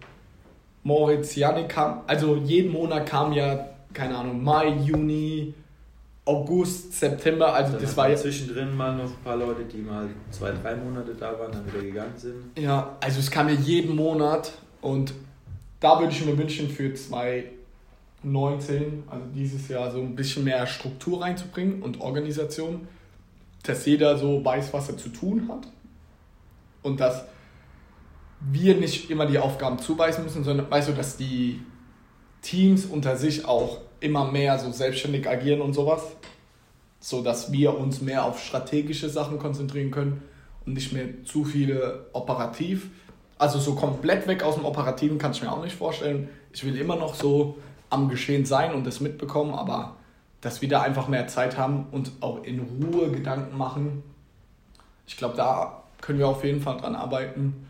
Moritz, 0.83 1.35
Janik 1.35 1.69
kam, 1.69 2.01
also 2.07 2.35
jeden 2.35 2.71
Monat 2.71 3.05
kam 3.05 3.31
ja, 3.31 3.69
keine 3.93 4.17
Ahnung, 4.17 4.43
Mai, 4.43 4.69
Juni, 4.83 5.53
August, 6.25 6.93
September, 6.93 7.53
also 7.53 7.73
dann 7.73 7.81
das 7.81 7.95
war 7.95 8.09
ja. 8.09 8.15
Zwischendrin 8.15 8.75
mal 8.75 8.95
noch 8.95 9.03
ein 9.03 9.23
paar 9.23 9.37
Leute, 9.37 9.63
die 9.65 9.77
mal 9.77 10.09
zwei, 10.31 10.51
drei 10.51 10.75
Monate 10.75 11.13
da 11.13 11.39
waren, 11.39 11.51
dann 11.51 11.67
wieder 11.67 11.83
gegangen 11.83 12.17
sind. 12.17 12.57
Ja, 12.57 12.97
also 12.99 13.19
es 13.19 13.29
kam 13.29 13.47
ja 13.47 13.53
jeden 13.53 13.95
Monat 13.95 14.53
und 14.81 15.13
da 15.79 15.99
würde 15.99 16.13
ich 16.13 16.25
mir 16.25 16.35
wünschen 16.35 16.67
für 16.67 16.95
2019, 16.95 19.03
also 19.07 19.25
dieses 19.35 19.67
Jahr, 19.67 19.91
so 19.91 19.99
ein 19.99 20.15
bisschen 20.15 20.45
mehr 20.45 20.65
Struktur 20.65 21.21
reinzubringen 21.21 21.83
und 21.83 22.01
Organisation, 22.01 22.87
dass 23.67 23.85
jeder 23.85 24.17
so 24.17 24.43
weiß, 24.43 24.73
was 24.73 24.89
er 24.89 24.97
zu 24.97 25.09
tun 25.09 25.47
hat 25.49 25.67
und 26.83 26.99
dass 26.99 27.25
wir 28.41 28.75
nicht 28.75 29.09
immer 29.09 29.25
die 29.25 29.39
Aufgaben 29.39 29.79
zuweisen 29.79 30.23
müssen, 30.23 30.43
sondern 30.43 30.69
weißt 30.69 30.89
du, 30.89 30.93
dass 30.93 31.17
die 31.17 31.61
Teams 32.41 32.85
unter 32.85 33.17
sich 33.17 33.45
auch 33.45 33.79
immer 33.99 34.31
mehr 34.31 34.59
so 34.59 34.71
selbstständig 34.71 35.27
agieren 35.27 35.61
und 35.61 35.73
sowas, 35.73 36.03
so 36.99 37.23
dass 37.23 37.51
wir 37.51 37.77
uns 37.77 38.01
mehr 38.01 38.23
auf 38.23 38.43
strategische 38.43 39.09
Sachen 39.09 39.39
konzentrieren 39.39 39.89
können 39.89 40.21
und 40.65 40.73
nicht 40.73 40.93
mehr 40.93 41.23
zu 41.23 41.43
viele 41.43 42.05
operativ. 42.13 42.89
Also 43.37 43.59
so 43.59 43.75
komplett 43.75 44.27
weg 44.27 44.43
aus 44.43 44.55
dem 44.55 44.65
Operativen 44.65 45.17
kann 45.17 45.31
ich 45.31 45.41
mir 45.41 45.51
auch 45.51 45.63
nicht 45.63 45.75
vorstellen. 45.75 46.29
Ich 46.53 46.63
will 46.63 46.77
immer 46.77 46.95
noch 46.95 47.15
so 47.15 47.57
am 47.89 48.09
Geschehen 48.09 48.45
sein 48.45 48.73
und 48.73 48.85
das 48.85 48.99
mitbekommen, 48.99 49.53
aber 49.53 49.94
dass 50.45 50.61
wir 50.61 50.69
da 50.69 50.81
einfach 50.81 51.07
mehr 51.07 51.27
Zeit 51.27 51.57
haben 51.57 51.87
und 51.91 52.11
auch 52.21 52.43
in 52.43 52.59
Ruhe 52.59 53.11
Gedanken 53.11 53.57
machen. 53.57 54.03
Ich 55.07 55.17
glaube, 55.17 55.35
da 55.35 55.83
können 56.01 56.19
wir 56.19 56.27
auf 56.27 56.43
jeden 56.43 56.61
Fall 56.61 56.77
dran 56.77 56.95
arbeiten 56.95 57.65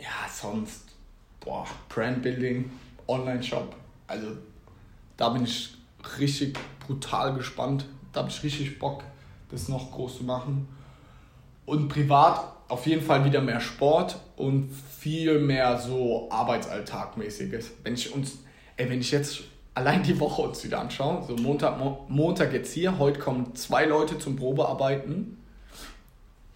ja, 0.00 0.28
sonst, 0.32 0.84
boah, 1.40 1.66
Brandbuilding, 1.88 2.70
Online-Shop. 3.06 3.74
Also 4.06 4.28
da 5.16 5.30
bin 5.30 5.44
ich 5.44 5.74
richtig 6.18 6.56
brutal 6.86 7.34
gespannt. 7.34 7.84
Da 8.12 8.20
habe 8.20 8.30
ich 8.30 8.42
richtig 8.42 8.78
Bock, 8.78 9.02
das 9.50 9.68
noch 9.68 9.90
groß 9.92 10.18
zu 10.18 10.24
machen. 10.24 10.68
Und 11.66 11.88
privat 11.88 12.52
auf 12.68 12.86
jeden 12.86 13.02
Fall 13.02 13.24
wieder 13.24 13.40
mehr 13.40 13.60
Sport 13.60 14.18
und 14.36 14.70
viel 14.70 15.40
mehr 15.40 15.78
so 15.78 16.28
Arbeitsalltagmäßiges. 16.30 17.72
Wenn 17.82 17.94
ich 17.94 18.14
uns, 18.14 18.38
ey, 18.76 18.88
wenn 18.88 19.00
ich 19.00 19.10
jetzt 19.10 19.42
allein 19.78 20.02
die 20.02 20.18
Woche 20.18 20.42
uns 20.42 20.64
wieder 20.64 20.80
anschaue, 20.80 21.22
so 21.24 21.36
Montag, 21.36 21.78
Montag 22.08 22.52
jetzt 22.52 22.72
hier, 22.72 22.98
heute 22.98 23.20
kommen 23.20 23.54
zwei 23.54 23.84
Leute 23.84 24.18
zum 24.18 24.34
Probearbeiten. 24.34 25.38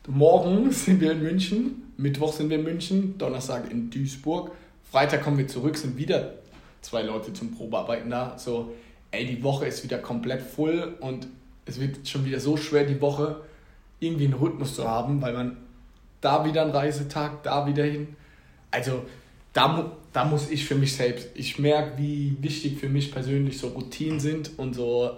Morgen 0.08 0.72
sind 0.72 1.00
wir 1.00 1.12
in 1.12 1.22
München, 1.22 1.92
Mittwoch 1.96 2.32
sind 2.32 2.50
wir 2.50 2.58
in 2.58 2.64
München, 2.64 3.16
Donnerstag 3.18 3.70
in 3.70 3.90
Duisburg, 3.90 4.50
Freitag 4.90 5.22
kommen 5.22 5.38
wir 5.38 5.46
zurück, 5.46 5.78
sind 5.78 5.96
wieder 5.96 6.34
zwei 6.80 7.02
Leute 7.02 7.32
zum 7.32 7.54
Probearbeiten 7.54 8.10
da. 8.10 8.36
So, 8.38 8.74
ey, 9.12 9.24
die 9.24 9.40
Woche 9.44 9.66
ist 9.66 9.84
wieder 9.84 9.98
komplett 9.98 10.42
voll 10.42 10.96
und 10.98 11.28
es 11.64 11.78
wird 11.78 12.08
schon 12.08 12.24
wieder 12.24 12.40
so 12.40 12.56
schwer, 12.56 12.84
die 12.84 13.00
Woche 13.00 13.40
irgendwie 14.00 14.24
einen 14.24 14.34
Rhythmus 14.34 14.74
zu 14.74 14.88
haben, 14.88 15.22
weil 15.22 15.34
man 15.34 15.58
da 16.20 16.44
wieder 16.44 16.62
einen 16.62 16.72
Reisetag, 16.72 17.44
da 17.44 17.68
wieder 17.68 17.84
hin. 17.84 18.16
Also 18.72 19.04
da, 19.52 19.92
da 20.12 20.24
muss 20.24 20.50
ich 20.50 20.66
für 20.66 20.74
mich 20.74 20.94
selbst, 20.94 21.28
ich 21.34 21.58
merke, 21.58 21.96
wie 21.98 22.36
wichtig 22.40 22.78
für 22.78 22.88
mich 22.88 23.10
persönlich 23.12 23.58
so 23.58 23.68
Routinen 23.68 24.20
sind 24.20 24.58
und 24.58 24.74
so 24.74 25.16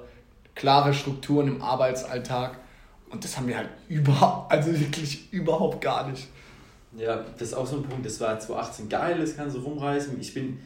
klare 0.54 0.94
Strukturen 0.94 1.48
im 1.48 1.62
Arbeitsalltag. 1.62 2.58
Und 3.10 3.24
das 3.24 3.36
haben 3.36 3.48
wir 3.48 3.58
halt 3.58 3.70
überhaupt, 3.88 4.52
also 4.52 4.72
wirklich 4.78 5.32
überhaupt 5.32 5.80
gar 5.80 6.08
nicht. 6.08 6.28
Ja, 6.96 7.24
das 7.38 7.48
ist 7.48 7.54
auch 7.54 7.66
so 7.66 7.76
ein 7.76 7.82
Punkt, 7.82 8.06
das 8.06 8.20
war 8.20 8.38
2018 8.38 8.88
geil, 8.88 9.18
das 9.18 9.36
kann 9.36 9.50
so 9.50 9.60
rumreißen. 9.60 10.20
Ich 10.20 10.32
bin, 10.32 10.60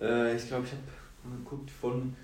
äh, 0.00 0.34
ich 0.34 0.48
glaube, 0.48 0.64
ich 0.64 0.72
habe 0.72 1.36
geguckt, 1.44 1.70
von 1.70 2.16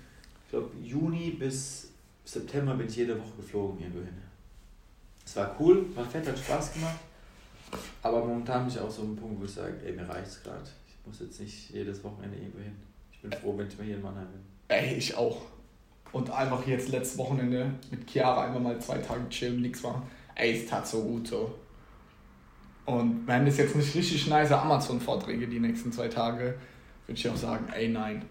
ich 0.45 0.51
glaub, 0.51 0.71
Juni 0.83 1.31
bis 1.31 1.89
September 2.25 2.73
bin 2.73 2.87
ich 2.87 2.95
jede 2.95 3.17
Woche 3.19 3.37
geflogen 3.37 3.79
irgendwo 3.79 3.99
hin. 3.99 4.17
Es 5.23 5.35
war 5.35 5.55
cool, 5.59 5.85
war 5.95 6.05
fett, 6.05 6.27
hat 6.27 6.37
Spaß 6.37 6.73
gemacht. 6.73 6.99
Aber 8.01 8.25
momentan 8.25 8.65
bin 8.65 8.73
ich 8.73 8.79
auch 8.79 8.91
so 8.91 9.03
ein 9.03 9.15
Punkt, 9.15 9.39
wo 9.39 9.45
ich 9.45 9.51
sage, 9.51 9.75
ey, 9.85 9.93
mir 9.93 10.07
reicht's 10.09 10.41
gerade. 10.43 10.65
Ich 11.01 11.07
muss 11.07 11.19
jetzt 11.19 11.39
nicht 11.41 11.69
jedes 11.71 12.03
Wochenende 12.03 12.37
irgendwo 12.37 12.59
hin. 12.59 12.75
Ich 13.11 13.21
bin 13.21 13.31
froh, 13.31 13.57
wenn 13.57 13.67
ich 13.67 13.77
mal 13.77 13.83
hier 13.85 13.95
in 13.95 14.01
Mannheim 14.01 14.27
bin. 14.27 14.41
Ey, 14.67 14.95
ich 14.95 15.15
auch. 15.17 15.41
Und 16.11 16.29
einfach 16.29 16.65
jetzt 16.67 16.89
letztes 16.89 17.17
Wochenende 17.17 17.73
mit 17.89 18.09
Chiara 18.09 18.45
einfach 18.45 18.59
mal 18.59 18.79
zwei 18.79 18.97
Tage 18.97 19.27
chillen, 19.29 19.61
nichts 19.61 19.81
machen. 19.81 20.03
Ey, 20.35 20.57
es 20.57 20.69
tat 20.69 20.87
so 20.87 21.03
gut 21.03 21.27
so. 21.27 21.55
Und 22.85 23.25
wenn 23.27 23.47
es 23.47 23.57
jetzt 23.57 23.75
nicht 23.75 23.95
richtig 23.95 24.27
nice 24.27 24.51
Amazon-Vorträge 24.51 25.47
die 25.47 25.59
nächsten 25.59 25.91
zwei 25.91 26.07
Tage, 26.07 26.55
würde 27.05 27.19
ich 27.19 27.29
auch 27.29 27.35
sagen, 27.35 27.67
ey, 27.73 27.87
nein. 27.87 28.25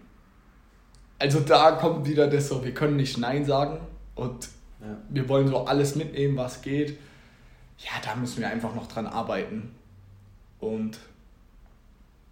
Also 1.19 1.39
da 1.39 1.73
kommt 1.73 2.07
wieder 2.07 2.27
das 2.27 2.47
so, 2.47 2.63
wir 2.63 2.73
können 2.73 2.95
nicht 2.95 3.17
Nein 3.17 3.45
sagen 3.45 3.79
und 4.15 4.49
ja. 4.81 4.97
wir 5.09 5.29
wollen 5.29 5.47
so 5.47 5.65
alles 5.65 5.95
mitnehmen, 5.95 6.35
was 6.35 6.61
geht. 6.61 6.97
Ja, 7.77 7.91
da 8.03 8.15
müssen 8.15 8.41
wir 8.41 8.49
einfach 8.49 8.73
noch 8.73 8.87
dran 8.87 9.05
arbeiten. 9.05 9.75
Und 10.59 10.99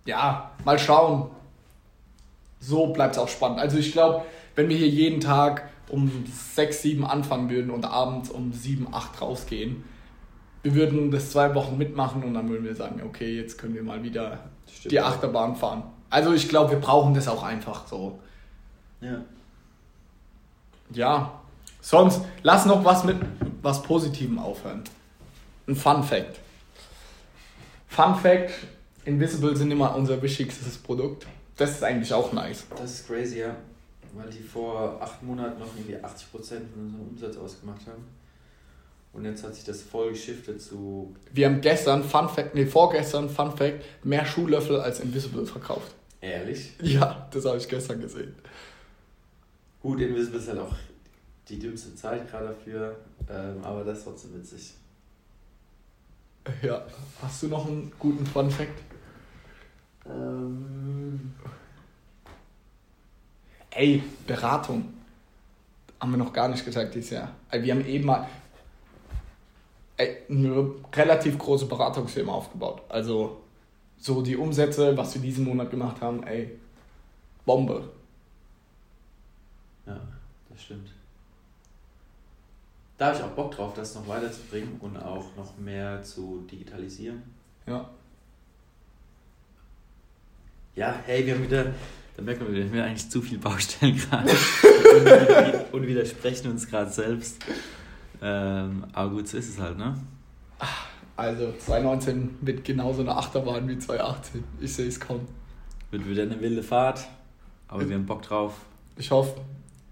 ja, 0.09 0.51
mal 0.65 0.77
schauen. 0.77 1.29
So 2.59 2.87
bleibt 2.87 3.15
es 3.15 3.21
auch 3.21 3.29
spannend. 3.29 3.59
Also 3.59 3.77
ich 3.77 3.91
glaube, 3.91 4.25
wenn 4.55 4.67
wir 4.67 4.75
hier 4.75 4.89
jeden 4.89 5.21
Tag 5.21 5.69
um 5.87 6.11
6, 6.55 6.81
7 6.81 7.05
anfangen 7.05 7.49
würden 7.49 7.71
und 7.71 7.85
abends 7.85 8.29
um 8.29 8.51
7, 8.51 8.93
8 8.93 9.21
rausgehen, 9.21 9.83
wir 10.61 10.75
würden 10.75 11.09
das 11.09 11.31
zwei 11.31 11.55
Wochen 11.55 11.77
mitmachen 11.77 12.23
und 12.23 12.33
dann 12.33 12.49
würden 12.49 12.65
wir 12.65 12.75
sagen, 12.75 13.01
okay, 13.05 13.37
jetzt 13.37 13.57
können 13.57 13.75
wir 13.75 13.83
mal 13.83 14.03
wieder 14.03 14.39
Stimmt. 14.67 14.91
die 14.91 14.99
Achterbahn 14.99 15.55
fahren. 15.55 15.83
Also 16.09 16.33
ich 16.33 16.49
glaube, 16.49 16.71
wir 16.71 16.79
brauchen 16.79 17.13
das 17.13 17.27
auch 17.27 17.43
einfach 17.43 17.87
so. 17.87 18.19
Ja. 18.99 19.21
Ja. 20.91 21.31
Sonst 21.81 22.21
lass 22.43 22.65
noch 22.65 22.83
was 22.83 23.05
mit 23.05 23.17
was 23.61 23.81
Positivem 23.83 24.37
aufhören. 24.37 24.83
Ein 25.67 25.75
Fun 25.75 26.03
Fact. 26.03 26.39
Fun 27.87 28.15
Fact: 28.15 28.51
Invisible 29.09 29.55
sind 29.55 29.71
immer 29.71 29.95
unser 29.95 30.21
wichtigstes 30.21 30.77
Produkt. 30.77 31.25
Das 31.57 31.71
ist 31.71 31.83
eigentlich 31.83 32.13
auch 32.13 32.31
nice. 32.31 32.65
Das 32.77 32.91
ist 32.91 33.07
crazy, 33.07 33.39
ja. 33.39 33.55
Weil 34.13 34.29
die 34.29 34.39
vor 34.39 34.99
acht 35.01 35.21
Monaten 35.21 35.59
noch 35.59 35.67
irgendwie 35.75 35.95
80% 35.95 36.25
von 36.31 36.83
unserem 36.85 37.07
Umsatz 37.09 37.37
ausgemacht 37.37 37.85
haben. 37.87 38.05
Und 39.11 39.25
jetzt 39.25 39.43
hat 39.43 39.55
sich 39.55 39.63
das 39.63 39.81
voll 39.81 40.11
geschiftet 40.11 40.61
zu. 40.61 41.15
Wir 41.33 41.47
haben 41.47 41.61
gestern, 41.61 42.03
Fun 42.03 42.29
Fact, 42.29 42.53
nee, 42.55 42.65
vorgestern, 42.65 43.29
Fun 43.29 43.55
Fact, 43.55 43.83
mehr 44.03 44.25
Schuhlöffel 44.25 44.79
als 44.79 44.99
Invisible 44.99 45.45
verkauft. 45.45 45.93
Ehrlich? 46.21 46.73
Ja, 46.81 47.27
das 47.31 47.45
habe 47.45 47.57
ich 47.57 47.67
gestern 47.67 48.01
gesehen. 48.01 48.35
Gut, 49.81 49.99
Invisible 49.99 50.39
ist 50.39 50.47
halt 50.49 50.59
auch 50.59 50.75
die 51.47 51.57
dümmste 51.57 51.95
Zeit 51.95 52.29
gerade 52.29 52.49
dafür, 52.49 52.95
ähm, 53.29 53.63
aber 53.63 53.83
das 53.83 53.99
ist 53.99 54.03
trotzdem 54.03 54.35
witzig. 54.35 54.73
Ja. 56.61 56.85
Hast 57.21 57.43
du 57.43 57.47
noch 57.47 57.67
einen 57.67 57.91
guten 57.99 58.25
Fun 58.25 58.49
Fact? 58.49 58.79
Ähm, 60.09 61.33
Ey, 63.71 64.03
Beratung. 64.25 64.93
Haben 65.99 66.11
wir 66.11 66.17
noch 66.17 66.33
gar 66.33 66.47
nicht 66.47 66.65
gesagt 66.65 66.95
dieses 66.95 67.11
Jahr. 67.11 67.31
Wir 67.51 67.73
haben 67.73 67.85
eben 67.85 68.05
mal 68.05 68.27
ey, 69.97 70.17
eine 70.29 70.71
relativ 70.93 71.37
große 71.37 71.65
Beratungsfirma 71.65 72.31
aufgebaut. 72.31 72.81
Also 72.89 73.41
so 73.97 74.21
die 74.21 74.37
Umsätze, 74.37 74.95
was 74.97 75.13
wir 75.13 75.21
diesen 75.21 75.45
Monat 75.45 75.69
gemacht 75.69 76.01
haben, 76.01 76.23
ey, 76.23 76.57
Bombe. 77.45 77.89
ja, 79.85 79.99
das 80.49 80.61
stimmt. 80.61 80.89
Da 82.97 83.07
habe 83.07 83.17
ich 83.17 83.23
auch 83.23 83.29
Bock 83.29 83.51
drauf, 83.51 83.73
das 83.73 83.95
noch 83.95 84.07
weiterzubringen 84.07 84.77
und 84.79 84.97
auch 84.97 85.35
noch 85.35 85.57
mehr 85.57 86.01
zu 86.03 86.45
digitalisieren. 86.49 87.23
Ja. 87.65 87.89
Ja, 90.75 90.95
hey, 91.05 91.25
wir 91.25 91.35
haben 91.35 91.43
wieder, 91.43 91.65
da 92.15 92.23
merkt 92.23 92.41
man 92.41 92.53
wieder, 92.53 92.71
wir 92.71 92.81
haben 92.81 92.89
eigentlich 92.89 93.09
zu 93.09 93.21
viel 93.21 93.37
Baustellen 93.37 93.97
gerade 93.97 94.29
und, 94.31 95.71
und 95.73 95.87
widersprechen 95.87 96.51
uns 96.51 96.67
gerade 96.67 96.91
selbst. 96.91 97.37
Ähm, 98.21 98.85
aber 98.93 99.11
gut, 99.11 99.27
so 99.27 99.37
ist 99.37 99.49
es 99.49 99.59
halt, 99.59 99.77
ne? 99.77 99.95
Also 101.15 101.51
2019 101.57 102.37
wird 102.41 102.63
genauso 102.63 103.01
eine 103.01 103.15
Achterbahn 103.15 103.67
wie 103.67 103.77
2018. 103.77 104.43
Ich 104.61 104.73
sehe 104.73 104.87
es 104.87 104.99
kommen. 104.99 105.27
Wird 105.91 106.07
wieder 106.07 106.23
eine 106.23 106.39
wilde 106.39 106.63
Fahrt, 106.63 107.07
aber 107.67 107.87
wir 107.87 107.95
haben 107.95 108.05
Bock 108.05 108.21
drauf. 108.21 108.53
Ich 108.95 109.11
hoffe, 109.11 109.35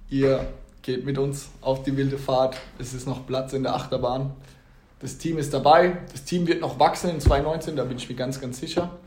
ihr 0.09 0.47
geht 0.83 1.05
mit 1.05 1.17
uns 1.17 1.49
auf 1.61 1.83
die 1.83 1.97
wilde 1.97 2.17
Fahrt. 2.17 2.57
Es 2.79 2.93
ist 2.93 3.07
noch 3.07 3.25
Platz 3.25 3.51
in 3.53 3.63
der 3.63 3.75
Achterbahn. 3.75 4.31
Das 4.99 5.17
Team 5.17 5.37
ist 5.37 5.53
dabei. 5.53 5.97
Das 6.11 6.23
Team 6.23 6.47
wird 6.47 6.61
noch 6.61 6.79
wachsen 6.79 7.09
in 7.09 7.19
2019, 7.19 7.75
da 7.75 7.83
bin 7.83 7.97
ich 7.97 8.07
mir 8.07 8.15
ganz, 8.15 8.39
ganz 8.39 8.59
sicher. 8.59 8.97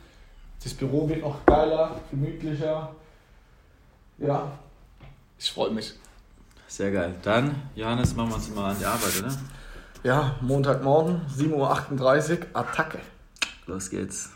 Das 0.62 0.75
Büro 0.75 1.09
wird 1.09 1.23
noch 1.23 1.44
geiler, 1.46 2.01
gemütlicher. 2.11 2.94
Ja, 4.18 4.53
ich 5.38 5.51
freue 5.51 5.70
mich. 5.70 5.94
Sehr 6.68 6.92
geil. 6.92 7.14
Dann, 7.23 7.55
Johannes, 7.75 8.14
machen 8.14 8.29
wir 8.29 8.35
uns 8.37 8.55
mal 8.55 8.70
an 8.70 8.77
die 8.79 8.85
Arbeit, 8.85 9.18
oder? 9.18 9.37
Ja, 10.03 10.37
Montagmorgen, 10.40 11.23
7.38 11.37 12.40
Uhr, 12.40 12.46
Attacke. 12.53 12.99
Los 13.66 13.90
geht's. 13.90 14.31